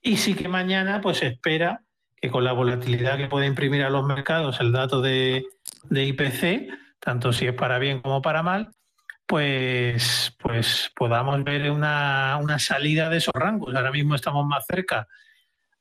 Y 0.00 0.16
sí 0.16 0.34
que 0.34 0.48
mañana 0.48 1.00
pues 1.00 1.22
espera 1.22 1.82
que 2.16 2.30
con 2.30 2.44
la 2.44 2.52
volatilidad 2.52 3.16
que 3.16 3.28
puede 3.28 3.46
imprimir 3.46 3.82
a 3.82 3.90
los 3.90 4.06
mercados 4.06 4.60
el 4.60 4.72
dato 4.72 5.00
de, 5.00 5.44
de 5.84 6.04
IPC, 6.04 6.72
tanto 7.00 7.32
si 7.32 7.46
es 7.46 7.54
para 7.54 7.78
bien 7.78 8.00
como 8.00 8.22
para 8.22 8.42
mal, 8.42 8.70
pues, 9.26 10.36
pues 10.38 10.92
podamos 10.96 11.42
ver 11.44 11.70
una, 11.70 12.40
salida 12.58 13.08
de 13.08 13.18
esos 13.18 13.34
rangos. 13.34 13.74
Ahora 13.74 13.90
mismo 13.90 14.14
estamos 14.14 14.46
más 14.46 14.64
cerca 14.66 15.08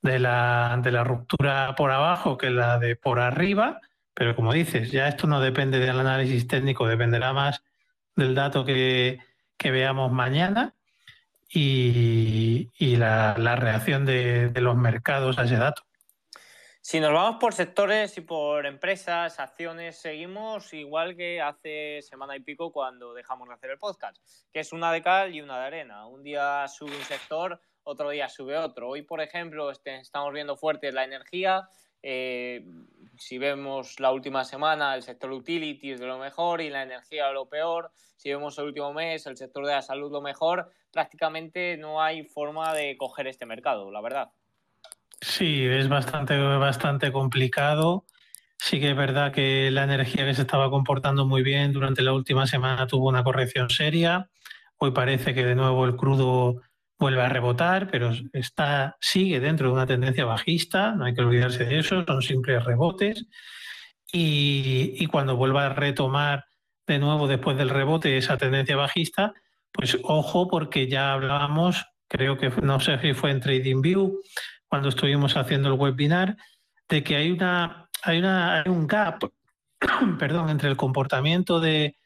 de 0.01 0.19
la, 0.19 0.79
de 0.81 0.91
la 0.91 1.03
ruptura 1.03 1.75
por 1.75 1.91
abajo 1.91 2.37
que 2.37 2.49
la 2.49 2.79
de 2.79 2.95
por 2.95 3.19
arriba, 3.19 3.81
pero 4.13 4.35
como 4.35 4.53
dices, 4.53 4.91
ya 4.91 5.07
esto 5.07 5.27
no 5.27 5.39
depende 5.41 5.79
del 5.79 5.99
análisis 5.99 6.47
técnico, 6.47 6.87
dependerá 6.87 7.33
más 7.33 7.63
del 8.17 8.35
dato 8.35 8.65
que, 8.65 9.19
veamos 9.63 10.11
mañana 10.11 10.75
y, 11.49 12.67
la, 12.97 13.33
reacción 13.55 14.05
de 14.05 14.51
los 14.59 14.75
mercados 14.75 15.39
a 15.39 15.45
ese 15.45 15.55
dato. 15.55 15.87
Si 16.89 17.01
nos 17.01 17.11
vamos 17.11 17.35
por 17.37 17.53
sectores 17.53 18.17
y 18.17 18.21
por 18.21 18.65
empresas, 18.65 19.41
acciones, 19.41 19.99
seguimos 19.99 20.73
igual 20.73 21.17
que 21.17 21.41
hace 21.41 22.01
semana 22.01 22.37
y 22.37 22.39
pico 22.39 22.71
cuando 22.71 23.13
dejamos 23.13 23.49
de 23.49 23.55
hacer 23.55 23.71
el 23.71 23.77
podcast, 23.77 24.15
que 24.53 24.61
es 24.61 24.71
una 24.71 24.93
de 24.93 25.01
cal 25.01 25.35
y 25.35 25.41
una 25.41 25.59
de 25.59 25.65
arena. 25.65 26.07
Un 26.07 26.23
día 26.23 26.65
sube 26.69 26.95
un 26.95 27.03
sector, 27.03 27.59
otro 27.83 28.09
día 28.11 28.29
sube 28.29 28.57
otro. 28.57 28.87
Hoy, 28.87 29.01
por 29.01 29.19
ejemplo, 29.19 29.69
este, 29.69 29.97
estamos 29.97 30.31
viendo 30.31 30.55
fuerte 30.55 30.93
la 30.93 31.03
energía. 31.03 31.67
Eh, 32.01 32.65
si 33.17 33.37
vemos 33.37 33.99
la 33.99 34.11
última 34.11 34.43
semana, 34.45 34.95
el 34.95 35.03
sector 35.03 35.31
utilities 35.31 35.99
de 35.99 36.05
lo 36.05 36.17
mejor 36.17 36.61
y 36.61 36.69
la 36.69 36.83
energía 36.83 37.31
lo 37.31 37.47
peor. 37.47 37.91
Si 38.15 38.29
vemos 38.29 38.57
el 38.57 38.65
último 38.65 38.93
mes, 38.93 39.25
el 39.25 39.37
sector 39.37 39.65
de 39.65 39.73
la 39.73 39.81
salud 39.81 40.11
lo 40.11 40.21
mejor. 40.21 40.71
Prácticamente 40.91 41.77
no 41.77 42.01
hay 42.01 42.23
forma 42.23 42.73
de 42.73 42.95
coger 42.97 43.27
este 43.27 43.45
mercado, 43.45 43.91
la 43.91 44.01
verdad. 44.01 44.29
Sí, 45.21 45.65
es 45.65 45.89
bastante, 45.89 46.37
bastante 46.37 47.11
complicado. 47.11 48.05
Sí 48.59 48.79
que 48.79 48.91
es 48.91 48.97
verdad 48.97 49.31
que 49.31 49.69
la 49.71 49.83
energía 49.83 50.25
que 50.25 50.33
se 50.33 50.41
estaba 50.41 50.69
comportando 50.69 51.25
muy 51.25 51.43
bien 51.43 51.73
durante 51.73 52.01
la 52.01 52.13
última 52.13 52.47
semana 52.47 52.87
tuvo 52.87 53.07
una 53.07 53.23
corrección 53.23 53.69
seria. 53.69 54.29
Hoy 54.77 54.91
parece 54.91 55.33
que 55.33 55.45
de 55.45 55.55
nuevo 55.55 55.85
el 55.85 55.95
crudo 55.95 56.61
vuelve 56.99 57.21
a 57.21 57.29
rebotar, 57.29 57.89
pero 57.91 58.11
está, 58.33 58.97
sigue 58.99 59.39
dentro 59.39 59.67
de 59.67 59.73
una 59.73 59.85
tendencia 59.85 60.25
bajista, 60.25 60.93
no 60.93 61.05
hay 61.05 61.13
que 61.13 61.21
olvidarse 61.21 61.65
de 61.65 61.79
eso, 61.79 62.03
son 62.05 62.21
simples 62.21 62.63
rebotes. 62.63 63.25
Y, 64.11 64.93
y 64.97 65.05
cuando 65.07 65.35
vuelva 65.35 65.65
a 65.65 65.73
retomar 65.73 66.45
de 66.87 66.99
nuevo 66.99 67.27
después 67.27 67.57
del 67.57 67.69
rebote 67.69 68.17
esa 68.17 68.37
tendencia 68.37 68.75
bajista, 68.77 69.33
pues 69.71 69.97
ojo 70.03 70.47
porque 70.47 70.87
ya 70.87 71.13
hablábamos, 71.13 71.85
creo 72.07 72.37
que 72.37 72.49
no 72.61 72.79
sé 72.79 72.97
si 72.99 73.13
fue 73.13 73.31
en 73.31 73.41
TradingView 73.41 74.21
cuando 74.67 74.89
estuvimos 74.89 75.35
haciendo 75.37 75.69
el 75.69 75.79
webinar, 75.79 76.37
de 76.89 77.03
que 77.03 77.15
hay 77.15 77.31
una 77.31 77.89
hay 78.03 78.19
una 78.19 78.61
hay 78.61 78.69
un 78.69 78.87
gap, 78.87 79.23
perdón, 80.19 80.49
entre 80.49 80.69
el 80.69 80.77
comportamiento 80.77 81.59
de, 81.59 81.97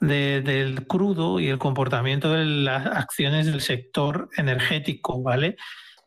del 0.00 0.86
crudo 0.86 1.40
y 1.40 1.48
el 1.48 1.58
comportamiento 1.58 2.32
de 2.32 2.44
las 2.44 2.86
acciones 2.86 3.46
del 3.46 3.60
sector 3.60 4.28
energético, 4.36 5.22
¿vale? 5.22 5.56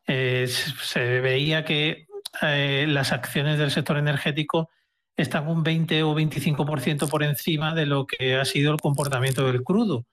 Eh, 0.06 0.48
se 0.48 1.20
veía 1.20 1.66
que 1.66 2.08
eh, 2.42 2.86
las 2.88 3.12
acciones 3.12 3.58
del 3.58 3.72
sector 3.72 3.98
energético 3.98 4.70
están 5.18 5.48
un 5.48 5.64
20 5.64 6.04
o 6.04 6.16
25% 6.16 7.10
por 7.10 7.24
encima 7.24 7.74
de 7.74 7.88
lo 7.88 8.06
que 8.06 8.36
ha 8.36 8.46
sido 8.46 8.72
el 8.72 8.80
comportamiento 8.80 9.46
del 9.48 9.64
crudo. 9.64 10.06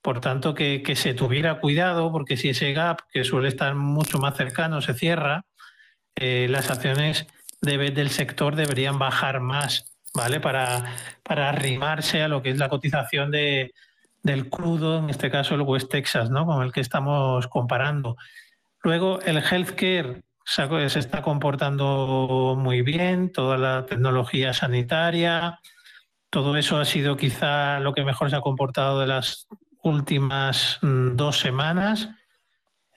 Por 0.00 0.20
tanto, 0.20 0.54
que, 0.54 0.82
se 0.96 1.14
tuviera 1.14 1.60
cuidado, 1.60 2.10
porque 2.12 2.36
si 2.36 2.48
ese 2.48 2.72
gap, 2.72 3.00
que 3.12 3.24
suele 3.24 3.48
estar 3.48 3.74
mucho 3.74 4.18
más 4.18 4.36
cercano, 4.36 4.80
se 4.80 4.94
cierra, 4.94 5.44
eh, 6.14 6.46
las 6.48 6.70
acciones 6.70 7.26
del 7.60 8.10
sector 8.10 8.56
deberían 8.56 8.98
bajar 8.98 9.40
más, 9.40 9.95
¿vale? 10.16 10.40
Para, 10.40 10.96
para 11.22 11.50
arrimarse 11.50 12.22
a 12.22 12.28
lo 12.28 12.42
que 12.42 12.50
es 12.50 12.58
la 12.58 12.68
cotización 12.68 13.30
de, 13.30 13.72
del 14.22 14.48
crudo, 14.48 14.98
en 14.98 15.10
este 15.10 15.30
caso 15.30 15.54
el 15.54 15.62
West 15.62 15.90
Texas, 15.90 16.30
¿no? 16.30 16.46
Con 16.46 16.64
el 16.64 16.72
que 16.72 16.80
estamos 16.80 17.46
comparando. 17.48 18.16
Luego, 18.82 19.20
el 19.20 19.38
healthcare 19.38 20.22
se 20.44 20.98
está 20.98 21.22
comportando 21.22 22.56
muy 22.58 22.82
bien, 22.82 23.30
toda 23.32 23.58
la 23.58 23.84
tecnología 23.84 24.52
sanitaria, 24.52 25.60
todo 26.30 26.56
eso 26.56 26.78
ha 26.78 26.84
sido 26.84 27.16
quizá 27.16 27.80
lo 27.80 27.92
que 27.92 28.04
mejor 28.04 28.30
se 28.30 28.36
ha 28.36 28.40
comportado 28.40 29.00
de 29.00 29.06
las 29.06 29.48
últimas 29.82 30.78
mm, 30.82 31.16
dos 31.16 31.38
semanas. 31.38 32.08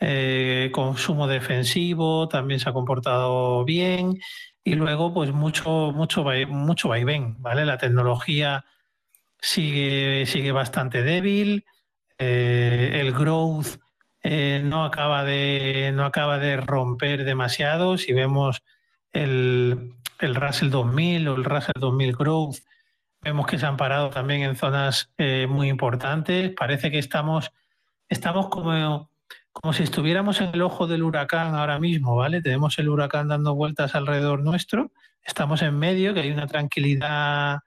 Eh, 0.02 0.70
consumo 0.74 1.28
defensivo 1.28 2.30
también 2.30 2.60
se 2.60 2.70
ha 2.70 2.74
comportado 2.74 3.66
bien 3.66 4.18
y 4.64 4.76
luego 4.76 5.14
pues 5.14 5.32
mucho 5.32 5.92
mucho 5.94 6.24
mucho 6.48 6.90
vaivén 6.90 7.42
vale 7.42 7.66
la 7.66 7.78
tecnología 7.78 8.66
sigue 9.40 10.26
sigue 10.26 10.52
bastante 10.52 11.04
débil 11.04 11.66
eh, 12.18 12.92
el 13.02 13.14
growth 13.14 13.80
eh, 14.22 14.62
no 14.64 14.84
acaba 14.84 15.24
de 15.24 15.92
no 15.94 16.06
acaba 16.06 16.40
de 16.40 16.58
romper 16.58 17.24
demasiado 17.24 17.98
si 17.98 18.14
vemos 18.14 18.62
el, 19.14 19.94
el 20.20 20.36
Russell 20.36 20.70
2000 20.70 21.28
o 21.30 21.36
el 21.36 21.44
Russell 21.46 21.80
2000 21.80 22.16
growth 22.16 22.58
Vemos 23.22 23.48
que 23.48 23.58
se 23.58 23.66
han 23.66 23.76
parado 23.76 24.10
también 24.10 24.44
en 24.44 24.56
zonas 24.56 25.12
eh, 25.18 25.46
muy 25.50 25.68
importantes. 25.68 26.54
Parece 26.58 26.90
que 26.90 27.00
estamos, 27.00 27.52
estamos 28.08 28.48
como, 28.48 29.12
como 29.52 29.74
si 29.74 29.84
estuviéramos 29.84 30.42
en 30.42 30.50
el 30.54 30.62
ojo 30.62 30.88
del 30.88 31.04
huracán 31.04 31.56
ahora 31.56 31.80
mismo, 31.80 32.16
¿vale? 32.16 32.42
Tenemos 32.42 32.78
el 32.80 32.90
huracán 32.90 33.28
dando 33.28 33.56
vueltas 33.56 33.96
alrededor 33.96 34.42
nuestro, 34.42 34.92
estamos 35.24 35.62
en 35.62 35.78
medio, 35.78 36.14
que 36.14 36.22
hay 36.22 36.32
una 36.32 36.48
tranquilidad 36.48 37.60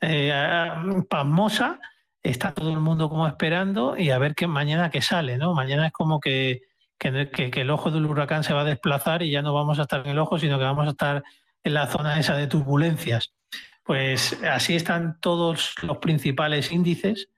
eh, 0.00 0.32
pasmosa, 1.08 1.80
está 2.22 2.52
todo 2.52 2.70
el 2.70 2.80
mundo 2.80 3.08
como 3.08 3.26
esperando 3.26 3.96
y 3.96 4.10
a 4.10 4.18
ver 4.18 4.34
qué 4.34 4.46
mañana 4.46 4.90
qué 4.90 5.02
sale, 5.02 5.38
¿no? 5.38 5.54
Mañana 5.54 5.86
es 5.86 5.92
como 5.92 6.20
que, 6.20 6.62
que, 6.98 7.30
que, 7.30 7.60
el 7.60 7.70
ojo 7.70 7.90
del 7.90 8.06
huracán 8.06 8.44
se 8.44 8.52
va 8.52 8.62
a 8.62 8.64
desplazar 8.64 9.22
y 9.22 9.30
ya 9.30 9.42
no 9.42 9.54
vamos 9.54 9.78
a 9.78 9.82
estar 9.82 10.00
en 10.04 10.12
el 10.12 10.18
ojo, 10.18 10.38
sino 10.38 10.58
que 10.58 10.64
vamos 10.64 10.86
a 10.86 10.90
estar 10.90 11.22
en 11.62 11.74
la 11.74 11.86
zona 11.86 12.18
esa 12.18 12.36
de 12.36 12.46
turbulencias. 12.46 13.32
Pues 13.84 14.38
así 14.44 14.76
están 14.76 15.18
todos 15.20 15.74
los 15.82 15.98
principales 15.98 16.70
índices. 16.70 17.28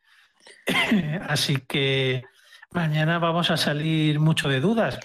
así 1.28 1.58
que 1.68 2.24
mañana 2.72 3.18
vamos 3.18 3.50
a 3.50 3.56
salir 3.56 4.18
mucho 4.18 4.48
de 4.48 4.60
dudas. 4.60 4.98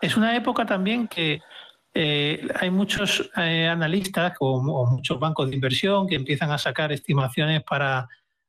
Es 0.00 0.16
una 0.16 0.36
época 0.36 0.66
también 0.66 1.08
que 1.08 1.40
eh, 1.94 2.46
hay 2.60 2.70
muchos 2.70 3.30
eh, 3.36 3.68
analistas 3.68 4.34
o, 4.40 4.86
muchos 4.90 5.18
bancos 5.18 5.48
de 5.48 5.54
inversión 5.54 6.06
que 6.06 6.16
empiezan 6.16 6.50
a 6.50 6.58
sacar 6.58 6.92
estimaciones 6.92 7.62
para 7.62 8.08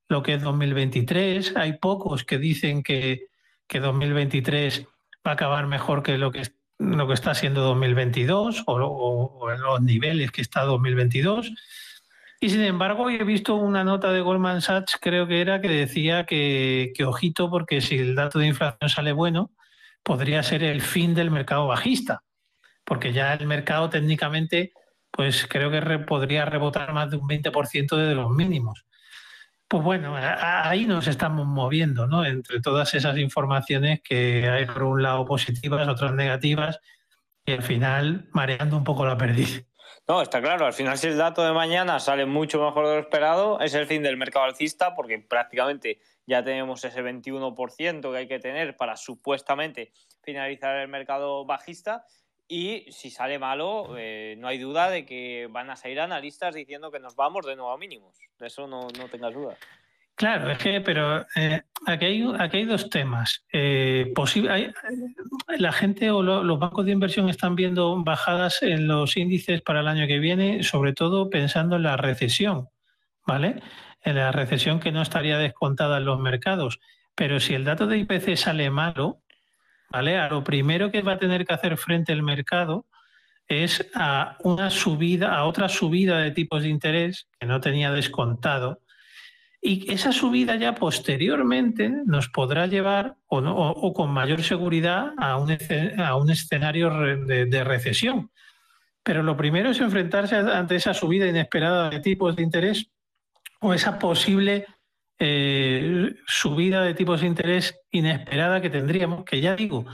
lo 0.09 0.21
que 0.21 0.33
es 0.33 0.41
2023. 0.41 1.55
Hay 1.55 1.73
pocos 1.77 2.23
que 2.23 2.37
dicen 2.37 2.83
que, 2.83 3.27
2023 3.71 4.85
va 5.25 5.31
a 5.31 5.33
acabar 5.33 5.67
mejor 5.67 6.01
que 6.01 6.17
lo 6.17 6.31
que, 6.31 6.43
lo 6.79 7.07
que 7.07 7.13
está 7.13 7.35
siendo 7.35 7.61
2022 7.61 8.63
o, 8.65 8.73
o 8.73 9.51
los 9.51 9.81
niveles 9.81 10.31
que 10.31 10.41
está 10.41 10.63
2022. 10.63 11.53
Y 12.39 12.49
sin 12.49 12.61
embargo, 12.61 13.09
he 13.09 13.23
visto 13.23 13.55
una 13.55 13.83
nota 13.83 14.11
de 14.11 14.21
Goldman 14.21 14.61
Sachs, 14.61 14.97
creo 15.01 15.27
que 15.27 15.41
era, 15.41 15.59
que 15.59 15.69
decía 15.69 16.25
que, 16.25 16.93
ojito, 17.05 17.49
porque 17.49 17.81
si 17.81 17.97
el 17.97 18.13
dato 18.15 18.37
de 18.37 18.47
inflación 18.47 18.89
sale 18.89 19.11
bueno, 19.11 19.51
podría 20.03 20.43
ser 20.43 20.63
el 20.63 20.81
fin 20.81 21.15
del 21.15 21.31
mercado 21.31 21.67
bajista, 21.67 22.23
porque 22.85 23.11
ya 23.11 23.33
el 23.33 23.47
mercado 23.47 23.89
técnicamente, 23.89 24.71
pues 25.09 25.47
creo 25.49 25.71
que 25.71 25.81
podría 25.99 26.45
rebotar 26.45 26.93
más 26.93 27.09
de 27.09 27.17
un 27.17 27.27
20% 27.27 27.95
de 27.95 28.13
los 28.13 28.29
mínimos. 28.29 28.85
Pues 29.67 29.83
bueno, 29.83 30.15
ahí 30.15 30.85
nos 30.85 31.07
estamos 31.07 31.45
moviendo, 31.47 32.07
¿no? 32.07 32.23
Entre 32.23 32.61
todas 32.61 32.93
esas 32.93 33.17
informaciones 33.17 34.01
que 34.01 34.47
hay 34.47 34.65
por 34.65 34.83
un 34.83 35.01
lado 35.01 35.25
positivas, 35.25 35.87
otras 35.87 36.13
negativas, 36.13 36.79
y 37.45 37.53
al 37.53 37.63
final 37.63 38.29
mareando 38.31 38.77
un 38.77 38.83
poco 38.83 39.05
la 39.05 39.17
perdiz. 39.17 39.65
No, 40.09 40.21
está 40.21 40.41
claro, 40.41 40.65
al 40.65 40.71
final 40.71 40.97
si 40.97 41.07
el 41.07 41.17
dato 41.17 41.43
de 41.43 41.51
mañana 41.51 41.99
sale 41.99 42.25
mucho 42.25 42.63
mejor 42.63 42.87
de 42.87 42.93
lo 42.93 42.99
esperado, 43.01 43.59
es 43.59 43.73
el 43.73 43.87
fin 43.87 44.01
del 44.03 44.15
mercado 44.15 44.45
alcista, 44.45 44.95
porque 44.95 45.19
prácticamente 45.19 45.99
ya 46.25 46.41
tenemos 46.41 46.81
ese 46.85 47.03
21% 47.03 48.11
que 48.11 48.17
hay 48.17 48.27
que 48.29 48.39
tener 48.39 48.77
para 48.77 48.95
supuestamente 48.95 49.91
finalizar 50.21 50.77
el 50.77 50.87
mercado 50.87 51.45
bajista. 51.45 52.05
Y 52.47 52.89
si 52.89 53.11
sale 53.11 53.37
malo, 53.37 53.97
eh, 53.97 54.35
no 54.37 54.47
hay 54.47 54.57
duda 54.59 54.89
de 54.89 55.05
que 55.05 55.49
van 55.51 55.69
a 55.69 55.75
salir 55.75 55.99
analistas 55.99 56.55
diciendo 56.55 56.89
que 56.89 57.01
nos 57.01 57.17
vamos 57.17 57.45
de 57.45 57.57
nuevo 57.57 57.73
a 57.73 57.77
mínimos. 57.77 58.17
De 58.39 58.47
eso 58.47 58.65
no, 58.65 58.87
no 58.97 59.09
tengas 59.09 59.33
duda. 59.33 59.57
Claro, 60.17 60.49
es 60.49 60.57
que, 60.57 60.81
pero 60.81 61.27
eh, 61.35 61.61
aquí, 61.85 62.05
hay, 62.05 62.25
aquí 62.39 62.57
hay 62.57 62.65
dos 62.65 62.89
temas. 62.89 63.45
Eh, 63.53 64.11
la 65.59 65.71
gente 65.71 66.09
o 66.09 66.23
los 66.23 66.57
bancos 66.57 66.87
de 66.87 66.91
inversión 66.91 67.29
están 67.29 67.55
viendo 67.55 68.03
bajadas 68.03 68.63
en 68.63 68.87
los 68.87 69.15
índices 69.15 69.61
para 69.61 69.81
el 69.81 69.87
año 69.87 70.07
que 70.07 70.17
viene, 70.17 70.63
sobre 70.63 70.93
todo 70.93 71.29
pensando 71.29 71.75
en 71.75 71.83
la 71.83 71.97
recesión, 71.97 72.67
¿vale? 73.27 73.61
En 74.01 74.15
la 74.15 74.31
recesión 74.31 74.79
que 74.79 74.91
no 74.91 75.03
estaría 75.03 75.37
descontada 75.37 75.99
en 75.99 76.05
los 76.05 76.19
mercados. 76.19 76.79
Pero 77.13 77.39
si 77.39 77.53
el 77.53 77.63
dato 77.63 77.85
de 77.85 77.99
IPC 77.99 78.37
sale 78.37 78.71
malo, 78.71 79.21
¿vale? 79.91 80.17
A 80.17 80.29
lo 80.29 80.43
primero 80.43 80.89
que 80.89 81.03
va 81.03 81.13
a 81.13 81.19
tener 81.19 81.45
que 81.45 81.53
hacer 81.53 81.77
frente 81.77 82.11
el 82.11 82.23
mercado 82.23 82.87
es 83.47 83.87
a 83.93 84.35
una 84.39 84.71
subida, 84.71 85.35
a 85.35 85.45
otra 85.45 85.69
subida 85.69 86.17
de 86.17 86.31
tipos 86.31 86.63
de 86.63 86.69
interés 86.69 87.27
que 87.39 87.45
no 87.45 87.61
tenía 87.61 87.91
descontado. 87.91 88.81
Y 89.61 89.91
esa 89.91 90.11
subida 90.11 90.55
ya 90.55 90.75
posteriormente 90.75 91.89
nos 92.05 92.29
podrá 92.29 92.67
llevar, 92.67 93.15
o, 93.27 93.93
con 93.93 94.11
mayor 94.11 94.43
seguridad, 94.43 95.13
a 95.17 95.37
un, 95.37 95.57
a 95.97 96.15
un 96.15 96.29
escenario 96.29 96.89
de, 97.25 97.63
recesión. 97.63 98.31
Pero 99.03 99.23
lo 99.23 99.35
primero 99.35 99.71
es 99.71 99.79
enfrentarse 99.79 100.35
ante 100.35 100.75
esa 100.75 100.93
subida 100.93 101.27
inesperada 101.27 101.89
de 101.89 101.99
tipos 101.99 102.35
de 102.35 102.43
interés 102.43 102.89
o 103.59 103.73
esa 103.73 103.97
posible 103.97 104.67
eh, 105.17 106.13
subida 106.27 106.83
de 106.83 106.93
tipos 106.93 107.21
de 107.21 107.27
interés 107.27 107.79
inesperada 107.91 108.61
que 108.61 108.69
tendríamos, 108.69 109.25
que 109.25 109.41
ya 109.41 109.55
digo, 109.55 109.85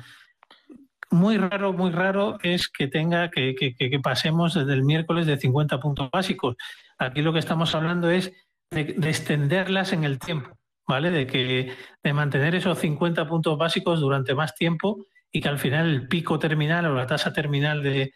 muy 1.14 1.38
raro, 1.38 1.74
muy 1.74 1.92
raro 1.92 2.38
es 2.42 2.68
que 2.68 2.88
tenga 2.88 3.30
que, 3.30 3.56
que, 3.56 4.00
pasemos 4.00 4.56
desde 4.56 4.74
el 4.74 4.84
miércoles 4.84 5.28
de 5.28 5.38
50 5.38 5.80
puntos 5.80 6.10
básicos. 6.12 6.56
Aquí 6.98 7.22
lo 7.22 7.32
que 7.32 7.40
estamos 7.40 7.74
hablando 7.76 8.10
es 8.10 8.34
de, 8.74 8.96
extenderlas 9.10 9.94
en 9.94 10.04
el 10.04 10.20
tiempo, 10.20 10.58
¿vale? 10.88 11.12
De 11.12 11.28
que 11.28 11.74
de 12.04 12.14
mantener 12.14 12.56
esos 12.56 12.78
50 12.80 13.28
puntos 13.28 13.58
básicos 13.58 14.00
durante 14.00 14.36
más 14.36 14.56
tiempo 14.56 15.06
y 15.32 15.42
que 15.42 15.50
al 15.50 15.60
final 15.60 15.90
el 15.90 16.08
pico 16.08 16.40
terminal 16.40 16.86
o 16.86 16.96
la 16.96 17.08
tasa 17.08 17.34
terminal 17.34 17.82
de, 17.84 18.12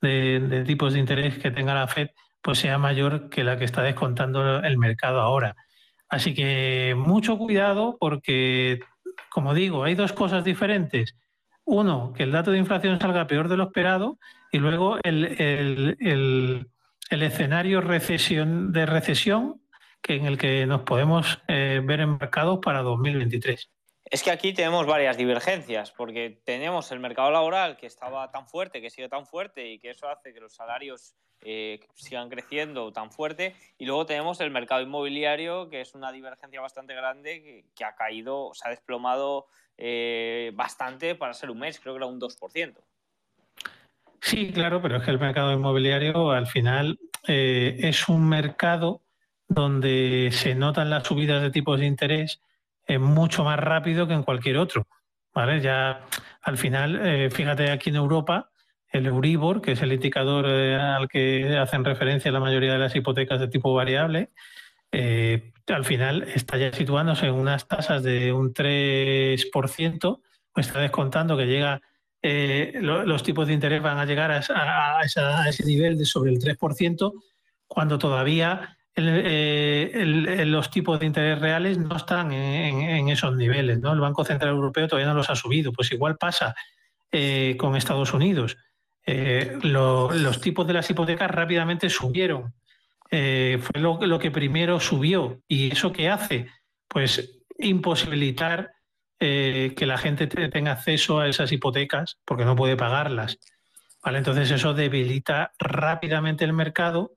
de 0.00 0.64
tipos 0.64 0.92
de 0.92 0.98
interés 0.98 1.38
que 1.38 1.50
tenga 1.50 1.74
la 1.74 1.86
Fed 1.86 2.08
pues 2.42 2.58
sea 2.58 2.76
mayor 2.76 3.30
que 3.30 3.44
la 3.44 3.56
que 3.56 3.64
está 3.64 3.82
descontando 3.82 4.58
el 4.58 4.76
mercado 4.76 5.20
ahora. 5.20 5.54
Así 6.08 6.34
que 6.34 6.94
mucho 6.96 7.38
cuidado 7.38 7.96
porque, 7.98 8.80
como 9.30 9.54
digo, 9.54 9.84
hay 9.84 9.94
dos 9.94 10.12
cosas 10.12 10.44
diferentes. 10.44 11.16
Uno, 11.64 12.12
que 12.14 12.24
el 12.24 12.32
dato 12.32 12.50
de 12.50 12.58
inflación 12.58 13.00
salga 13.00 13.28
peor 13.28 13.48
de 13.48 13.56
lo 13.56 13.64
esperado 13.64 14.18
y 14.50 14.58
luego 14.58 14.98
el, 15.04 16.66
escenario 17.08 17.80
recesión, 17.80 18.72
de 18.72 18.84
recesión 18.84 19.61
que 20.02 20.16
en 20.16 20.26
el 20.26 20.36
que 20.36 20.66
nos 20.66 20.82
podemos 20.82 21.40
eh, 21.48 21.80
ver 21.82 22.00
embarcados 22.00 22.58
para 22.58 22.82
2023. 22.82 23.70
Es 24.04 24.22
que 24.22 24.30
aquí 24.30 24.52
tenemos 24.52 24.84
varias 24.84 25.16
divergencias, 25.16 25.90
porque 25.90 26.42
tenemos 26.44 26.92
el 26.92 27.00
mercado 27.00 27.30
laboral 27.30 27.76
que 27.78 27.86
estaba 27.86 28.30
tan 28.30 28.46
fuerte, 28.46 28.82
que 28.82 28.90
sigue 28.90 29.08
tan 29.08 29.26
fuerte 29.26 29.70
y 29.70 29.78
que 29.78 29.90
eso 29.90 30.08
hace 30.08 30.34
que 30.34 30.40
los 30.40 30.54
salarios 30.54 31.14
eh, 31.40 31.80
sigan 31.94 32.28
creciendo 32.28 32.92
tan 32.92 33.10
fuerte. 33.10 33.54
Y 33.78 33.86
luego 33.86 34.04
tenemos 34.04 34.40
el 34.40 34.50
mercado 34.50 34.82
inmobiliario, 34.82 35.70
que 35.70 35.80
es 35.80 35.94
una 35.94 36.12
divergencia 36.12 36.60
bastante 36.60 36.94
grande, 36.94 37.64
que, 37.74 37.84
ha 37.84 37.94
caído, 37.94 38.50
se 38.52 38.68
ha 38.68 38.70
desplomado 38.70 39.46
eh, 39.78 40.52
bastante 40.54 41.14
para 41.14 41.32
ser 41.32 41.50
un 41.50 41.60
mes, 41.60 41.80
creo 41.80 41.94
que 41.94 41.98
era 41.98 42.06
un 42.06 42.20
2%. 42.20 42.74
Sí, 44.20 44.52
claro, 44.52 44.80
pero 44.82 44.98
es 44.98 45.04
que 45.04 45.10
el 45.10 45.18
mercado 45.18 45.52
inmobiliario 45.52 46.30
al 46.30 46.46
final 46.46 47.00
eh, 47.26 47.76
es 47.80 48.08
un 48.08 48.28
mercado 48.28 49.02
donde 49.54 50.30
se 50.32 50.54
notan 50.54 50.90
las 50.90 51.06
subidas 51.06 51.42
de 51.42 51.50
tipos 51.50 51.78
de 51.80 51.86
interés 51.86 52.40
mucho 52.98 53.44
más 53.44 53.58
rápido 53.58 54.06
que 54.06 54.14
en 54.14 54.22
cualquier 54.22 54.58
otro. 54.58 54.86
¿vale? 55.32 55.60
Ya 55.60 56.04
al 56.42 56.58
final, 56.58 57.30
fíjate 57.30 57.70
aquí 57.70 57.90
en 57.90 57.96
Europa, 57.96 58.50
el 58.92 59.06
Euribor, 59.06 59.62
que 59.62 59.72
es 59.72 59.82
el 59.82 59.92
indicador 59.92 60.44
eh, 60.48 60.76
al 60.76 61.08
que 61.08 61.56
hacen 61.56 61.84
referencia 61.84 62.30
la 62.30 62.40
mayoría 62.40 62.74
de 62.74 62.78
las 62.78 62.94
hipotecas 62.94 63.40
de 63.40 63.48
tipo 63.48 63.74
variable, 63.74 64.30
eh, 64.92 65.52
al 65.68 65.84
final 65.86 66.24
está 66.24 66.58
ya 66.58 66.72
situándose 66.72 67.26
en 67.26 67.34
unas 67.34 67.66
tasas 67.66 68.02
de 68.02 68.32
un 68.32 68.52
3%, 68.52 70.20
pues 70.52 70.66
está 70.66 70.80
descontando 70.80 71.36
que 71.36 71.46
llega, 71.46 71.80
eh, 72.20 72.78
los 72.82 73.22
tipos 73.22 73.46
de 73.46 73.54
interés 73.54 73.80
van 73.80 73.98
a 73.98 74.04
llegar 74.04 74.30
a, 74.30 75.00
ese 75.48 75.64
nivel 75.64 75.96
de 75.96 76.04
sobre 76.04 76.30
el 76.30 76.38
3%, 76.38 77.12
cuando 77.66 77.98
todavía 77.98 78.76
los 78.94 80.70
tipos 80.70 81.00
de 81.00 81.06
interés 81.06 81.38
reales 81.40 81.78
no 81.78 81.96
están 81.96 82.32
en, 82.32 83.08
esos 83.08 83.34
niveles. 83.36 83.80
¿no? 83.80 83.92
El 83.92 84.00
Banco 84.00 84.24
Central 84.24 84.50
Europeo 84.50 84.88
todavía 84.88 85.08
no 85.08 85.16
los 85.16 85.30
ha 85.30 85.36
subido. 85.36 85.72
Pues 85.72 85.92
igual 85.92 86.16
pasa 86.16 86.54
con 87.58 87.76
Estados 87.76 88.14
Unidos. 88.14 88.56
Eh, 89.04 89.58
los 89.62 90.40
tipos 90.40 90.66
de 90.66 90.74
las 90.74 90.88
hipotecas 90.88 91.30
rápidamente 91.30 91.90
subieron. 91.90 92.54
Eh, 93.10 93.60
fue 93.60 93.80
lo, 93.80 94.18
que 94.18 94.30
primero 94.30 94.80
subió. 94.80 95.40
¿Y 95.48 95.72
eso 95.72 95.92
qué 95.92 96.08
hace? 96.08 96.48
Pues 96.88 97.42
imposibilitar 97.58 98.72
eh, 99.20 99.74
que 99.76 99.86
la 99.86 99.98
gente 99.98 100.26
tenga 100.26 100.72
acceso 100.72 101.20
a 101.20 101.28
esas 101.28 101.52
hipotecas 101.52 102.18
porque 102.24 102.44
no 102.44 102.56
puede 102.56 102.76
pagarlas. 102.76 103.38
¿Vale? 104.02 104.18
Entonces 104.18 104.50
eso 104.50 104.74
debilita 104.74 105.52
rápidamente 105.58 106.44
el 106.44 106.52
mercado, 106.52 107.12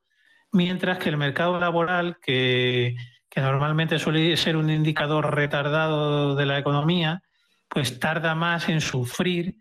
mientras 0.55 0.97
que 0.97 1.09
el 1.09 1.17
mercado 1.17 1.59
laboral, 1.59 2.17
que, 2.21 2.95
que 3.29 3.41
normalmente 3.41 3.99
suele 3.99 4.37
ser 4.37 4.55
un 4.55 4.69
indicador 4.69 5.35
retardado 5.35 6.33
de 6.33 6.45
la 6.45 6.57
economía, 6.57 7.21
pues 7.67 7.99
tarda 7.99 8.35
más 8.35 8.69
en 8.69 8.79
sufrir 8.79 9.55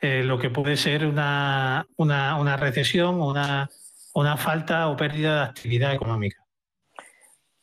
eh, 0.00 0.22
lo 0.22 0.38
que 0.38 0.50
puede 0.50 0.76
ser 0.76 1.04
una, 1.04 1.86
una, 1.96 2.36
una 2.36 2.56
recesión 2.56 3.20
una, 3.20 3.68
una 4.14 4.36
falta 4.36 4.88
o 4.88 4.96
pérdida 4.96 5.34
de 5.34 5.50
actividad 5.50 5.94
económica. 5.94 6.44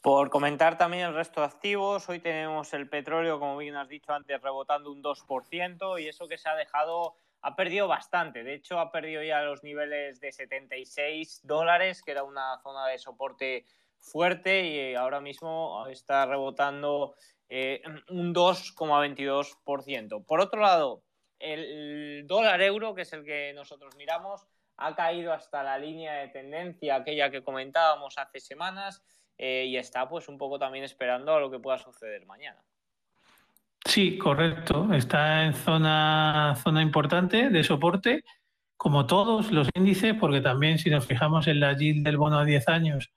Por 0.01 0.29
comentar 0.29 0.77
también 0.77 1.07
el 1.07 1.13
resto 1.13 1.39
de 1.39 1.47
activos, 1.47 2.09
hoy 2.09 2.19
tenemos 2.19 2.73
el 2.73 2.89
petróleo, 2.89 3.39
como 3.39 3.55
bien 3.55 3.77
has 3.77 3.87
dicho 3.87 4.11
antes, 4.11 4.41
rebotando 4.41 4.91
un 4.91 5.01
2% 5.01 6.01
y 6.01 6.07
eso 6.09 6.27
que 6.27 6.37
se 6.37 6.49
ha 6.49 6.55
dejado, 6.55 7.15
ha 7.43 7.55
perdido 7.55 7.87
bastante. 7.87 8.43
De 8.43 8.55
hecho, 8.55 8.79
ha 8.79 8.91
perdido 8.91 9.21
ya 9.21 9.41
los 9.41 9.63
niveles 9.63 10.19
de 10.19 10.31
76 10.31 11.41
dólares, 11.43 12.01
que 12.01 12.11
era 12.11 12.23
una 12.23 12.57
zona 12.63 12.87
de 12.87 12.97
soporte 12.97 13.65
fuerte 13.99 14.63
y 14.63 14.95
ahora 14.95 15.19
mismo 15.21 15.85
está 15.87 16.25
rebotando 16.25 17.15
eh, 17.49 17.81
un 18.09 18.33
2,22%. 18.33 20.25
Por 20.25 20.39
otro 20.39 20.61
lado, 20.61 21.03
el 21.39 22.25
dólar 22.25 22.61
euro, 22.61 22.95
que 22.95 23.01
es 23.01 23.11
el 23.11 23.25
que 23.25 23.51
nosotros 23.53 23.95
miramos, 23.97 24.47
ha 24.77 24.95
caído 24.95 25.33
hasta 25.33 25.63
la 25.63 25.77
línea 25.77 26.13
de 26.13 26.29
tendencia, 26.29 26.95
aquella 26.95 27.29
que 27.29 27.43
comentábamos 27.43 28.17
hace 28.17 28.39
semanas, 28.39 29.03
eh, 29.37 29.65
y 29.65 29.75
está 29.77 30.07
pues 30.07 30.29
un 30.29 30.37
poco 30.37 30.57
también 30.59 30.85
esperando 30.85 31.35
a 31.35 31.39
lo 31.39 31.51
que 31.51 31.59
pueda 31.59 31.77
suceder 31.77 32.25
mañana. 32.25 32.63
Sí, 33.85 34.17
correcto. 34.17 34.93
Está 34.93 35.45
en 35.45 35.53
zona, 35.53 36.55
zona 36.63 36.81
importante 36.81 37.49
de 37.49 37.63
soporte, 37.63 38.23
como 38.77 39.05
todos 39.05 39.51
los 39.51 39.69
índices, 39.75 40.13
porque 40.19 40.41
también 40.41 40.79
si 40.79 40.89
nos 40.89 41.05
fijamos 41.05 41.47
en 41.47 41.59
la 41.59 41.77
yield 41.77 42.03
del 42.05 42.17
bono 42.17 42.39
a 42.39 42.45
10 42.45 42.67
años, 42.69 43.13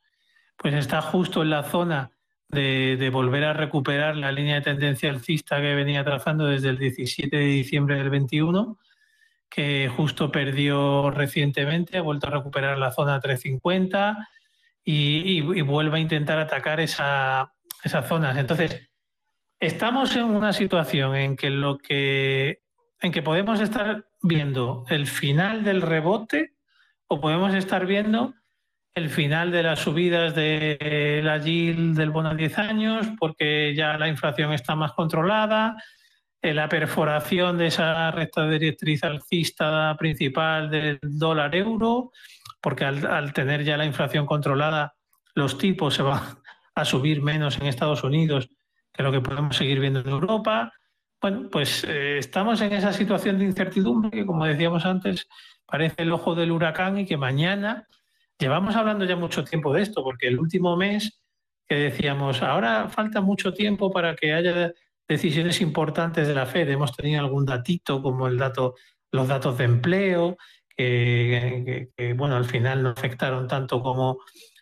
pues 0.57 0.75
está 0.75 1.03
justo 1.03 1.43
en 1.43 1.51
la 1.51 1.63
zona 1.65 2.11
de, 2.49 3.11
volver 3.13 3.45
a 3.45 3.53
recuperar 3.53 4.17
la 4.17 4.33
línea 4.33 4.57
de 4.57 4.63
tendencia 4.63 5.11
alcista 5.11 5.61
que 5.61 5.75
venía 5.75 6.05
trazando 6.05 6.47
desde 6.47 6.71
el 6.71 6.79
17 6.79 7.37
de 7.37 7.45
diciembre 7.45 7.97
del 7.97 8.11
21, 8.11 8.79
que 9.49 9.91
justo 9.97 10.31
perdió 10.31 11.11
recientemente, 11.11 11.99
ha 11.99 12.03
vuelto 12.03 12.27
a 12.29 12.31
recuperar 12.31 12.79
la 12.79 12.93
zona 12.93 13.21
350 13.21 14.29
y, 14.85 15.41
vuelve 15.63 15.99
a 15.99 16.01
intentar 16.01 16.39
atacar 16.39 16.81
esa, 16.81 17.53
esas 17.83 18.07
zonas. 18.09 18.37
Entonces, 18.37 18.89
estamos 19.61 20.14
en 20.16 20.25
una 20.25 20.53
situación 20.53 21.14
en 21.16 21.37
que 21.37 21.51
lo 21.51 21.79
que 21.79 22.61
en 23.01 23.12
que 23.12 23.23
podemos 23.23 23.61
estar 23.61 24.07
viendo 24.23 24.85
el 24.88 25.07
final 25.07 25.64
del 25.64 25.83
rebote 25.83 26.55
o 27.09 27.21
podemos 27.21 27.55
estar 27.55 27.87
viendo 27.87 28.35
el 28.95 29.11
final 29.11 29.53
de 29.53 29.62
las 29.62 29.81
subidas 29.81 30.35
de 30.35 31.21
la 31.23 31.37
yield 31.37 31.97
del 31.97 32.11
bono 32.11 32.31
a 32.31 32.35
10 32.35 32.59
años, 32.59 33.07
porque 33.19 33.75
ya 33.75 33.99
la 33.99 34.09
inflación 34.09 34.55
está 34.55 34.75
más 34.75 34.92
controlada, 34.92 35.77
eh, 36.40 36.55
la 36.55 36.69
perforación 36.69 37.59
de 37.59 37.66
esa 37.66 38.11
recta 38.11 38.49
directriz 38.49 39.05
alcista 39.05 39.95
principal 39.99 40.71
del 40.71 40.99
dólar 41.03 41.55
euro, 41.55 42.11
porque 42.62 42.87
al, 42.87 43.33
tener 43.35 43.64
ya 43.64 43.77
la 43.77 43.85
inflación 43.85 44.25
controlada, 44.25 44.95
los 45.35 45.59
tipos 45.59 45.95
se 45.95 46.03
van 46.03 46.23
a 46.75 46.85
subir 46.87 47.21
menos 47.21 47.59
en 47.59 47.66
Estados 47.66 48.03
Unidos 48.03 48.49
que 48.97 49.03
lo 49.03 49.13
que 49.13 49.21
podemos 49.21 49.57
seguir 49.57 49.81
viendo 49.81 50.01
en 50.01 50.09
Europa. 50.09 50.73
Bueno, 51.21 51.49
pues 51.51 51.85
eh, 51.85 52.19
estamos 52.19 52.61
en 52.61 52.73
esa 52.73 52.93
situación 52.93 53.39
de 53.39 53.45
incertidumbre 53.45 54.11
que, 54.11 54.27
como 54.27 54.47
decíamos 54.47 54.87
antes, 54.87 55.27
parece 55.67 56.03
el 56.03 56.13
ojo 56.13 56.35
del 56.35 56.53
huracán 56.53 56.99
y 56.99 57.07
que 57.07 57.17
mañana 57.17 57.87
Llevamos 58.39 58.77
hablando 58.77 59.07
ya 59.07 59.17
mucho 59.17 59.45
tiempo 59.45 59.73
de 59.73 59.83
esto, 59.83 60.03
porque 60.05 60.29
el 60.29 60.39
último 60.39 60.77
mes 60.77 61.23
que 61.67 61.75
decíamos, 61.75 62.43
ahora 62.43 62.89
falta 62.91 63.21
mucho 63.21 63.53
tiempo 63.53 63.91
para 63.91 64.15
que 64.15 64.35
haya 64.35 64.73
decisiones 65.09 65.61
importantes 65.63 66.29
de 66.29 66.35
la 66.35 66.45
Fed. 66.45 66.69
Hemos 66.69 66.95
tenido 66.95 67.21
algún 67.21 67.47
datito, 67.47 68.03
como 68.03 68.29
el 68.29 68.37
dato, 68.37 68.75
los 69.11 69.27
datos 69.27 69.57
de 69.57 69.65
empleo, 69.65 70.37
que, 70.69 71.89
bueno, 72.17 72.37
al 72.37 72.45
final 72.45 72.83
no 72.83 72.91
afectaron 72.91 73.49
tanto 73.49 73.83
como, 73.83 74.19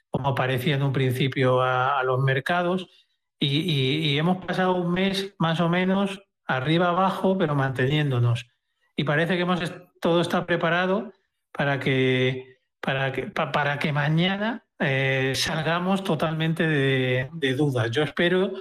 como 0.08 0.34
parecía 0.36 0.76
en 0.76 0.84
un 0.84 0.92
principio 0.92 1.60
a, 1.60 2.00
los 2.04 2.20
mercados. 2.20 3.03
Y, 3.46 4.18
hemos 4.18 4.44
pasado 4.44 4.74
un 4.74 4.92
mes 4.92 5.34
más 5.38 5.60
o 5.60 5.68
menos 5.68 6.22
arriba 6.46 6.88
abajo, 6.88 7.36
pero 7.36 7.54
manteniéndonos. 7.54 8.46
Y 8.96 9.04
parece 9.04 9.36
que 9.36 9.42
hemos, 9.42 9.60
todo 10.00 10.20
está 10.20 10.46
preparado 10.46 11.12
para 11.52 11.78
que 11.80 12.54
para 12.84 13.12
que, 13.12 13.22
para 13.28 13.78
que 13.78 13.92
mañana 13.92 14.64
eh, 14.78 15.32
salgamos 15.34 16.04
totalmente 16.04 16.66
de, 16.68 17.54
dudas. 17.56 17.90
Yo 17.90 18.02
espero, 18.02 18.52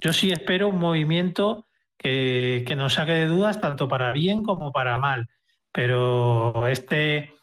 yo 0.00 0.12
sí 0.12 0.30
espero 0.30 0.68
un 0.68 0.78
movimiento 0.78 1.66
que, 1.98 2.72
nos 2.76 2.94
saque 2.94 3.12
de 3.12 3.26
dudas 3.26 3.60
tanto 3.60 3.88
para 3.88 4.12
bien 4.12 4.44
como 4.44 4.70
para 4.70 4.98
mal. 4.98 5.28
Pero 5.72 6.68
este, 6.68 7.34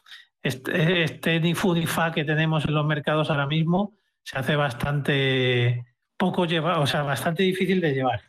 este, 0.41 1.03
este 1.03 1.39
ni 1.41 1.53
fu 1.53 1.73
ni 1.73 1.85
fa 1.85 2.13
que 2.13 2.23
tenemos 2.23 2.63
en 2.63 2.75
los 2.75 2.85
mercados 2.85 3.29
ahora 3.29 3.47
mismo 3.47 3.97
se 4.23 4.37
hace 4.37 4.55
bastante 4.55 5.90
poco 6.21 6.45
llevar, 6.45 6.77
o 6.77 6.85
sea, 6.85 7.01
bastante 7.01 7.41
difícil 7.41 7.81
de 7.81 7.93
llevar. 7.95 8.21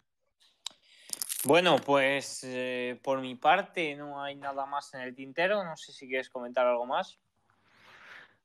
Bueno, 1.44 1.76
pues 1.76 2.42
eh, 2.42 2.98
por 3.02 3.20
mi 3.20 3.34
parte 3.34 3.94
no 3.96 4.22
hay 4.22 4.34
nada 4.34 4.64
más 4.64 4.94
en 4.94 5.02
el 5.02 5.14
tintero. 5.14 5.62
No 5.62 5.76
sé 5.76 5.92
si 5.92 6.08
quieres 6.08 6.30
comentar 6.30 6.66
algo 6.66 6.86
más. 6.86 7.18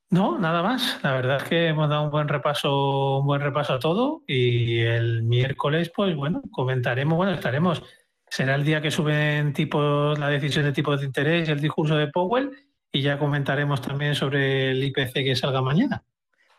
No, 0.10 0.38
nada 0.38 0.62
más. 0.62 1.02
La 1.02 1.14
verdad 1.14 1.38
es 1.38 1.44
que 1.44 1.68
hemos 1.68 1.90
dado 1.90 2.04
un 2.04 2.12
buen 2.12 2.28
repaso, 2.28 3.20
un 3.20 3.26
buen 3.26 3.40
repaso 3.40 3.76
a 3.76 3.80
todo 3.80 4.24
y 4.28 4.82
el 4.82 5.24
miércoles, 5.24 5.94
pues 5.96 6.14
bueno, 6.14 6.42
comentaremos, 6.52 7.16
bueno, 7.16 7.32
estaremos. 7.32 7.82
Será 8.30 8.56
el 8.56 8.66
día 8.66 8.82
que 8.82 8.92
suben 8.92 9.54
tipos, 9.54 10.20
la 10.20 10.28
decisión 10.28 10.66
de 10.66 10.74
tipos 10.74 11.00
de 11.00 11.06
interés 11.06 11.48
y 11.48 11.54
el 11.54 11.62
discurso 11.62 11.96
de 11.96 12.08
Powell 12.08 12.52
y 12.92 13.02
ya 13.02 13.18
comentaremos 13.18 13.82
también 13.82 14.14
sobre 14.14 14.72
el 14.72 14.84
IPC 14.84 15.14
que 15.14 15.38
salga 15.38 15.62
mañana. 15.62 16.04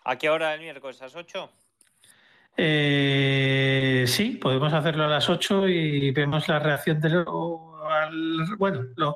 ¿A 0.04 0.16
qué 0.16 0.30
hora 0.30 0.54
el 0.54 0.60
miércoles? 0.60 1.02
¿A 1.02 1.04
las 1.04 1.16
8? 1.16 1.50
Eh, 2.60 4.04
sí, 4.08 4.30
podemos 4.30 4.72
hacerlo 4.72 5.04
a 5.04 5.08
las 5.08 5.30
8 5.30 5.68
y 5.68 6.10
vemos 6.10 6.48
la 6.48 6.58
reacción 6.58 7.00
de 7.00 7.10
lo, 7.10 7.78
bueno, 8.58 8.84
lo, 8.96 9.14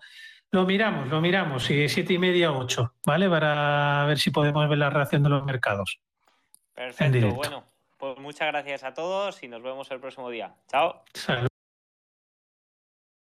lo 0.52 0.64
miramos, 0.64 1.08
lo 1.08 1.20
miramos, 1.20 1.64
sí, 1.64 1.88
siete 1.88 2.12
y 2.12 2.18
media, 2.18 2.52
ocho, 2.52 2.94
¿vale? 3.04 3.28
Para 3.28 4.04
ver 4.06 4.18
si 4.18 4.30
podemos 4.30 4.68
ver 4.68 4.78
la 4.78 4.90
reacción 4.90 5.22
de 5.24 5.30
los 5.30 5.44
mercados. 5.44 5.98
Perfecto, 6.72 7.34
bueno, 7.34 7.64
pues 7.98 8.18
muchas 8.18 8.48
gracias 8.48 8.84
a 8.84 8.94
todos 8.94 9.42
y 9.42 9.48
nos 9.48 9.62
vemos 9.62 9.90
el 9.90 9.98
próximo 9.98 10.30
día. 10.30 10.54
Chao. 10.68 11.02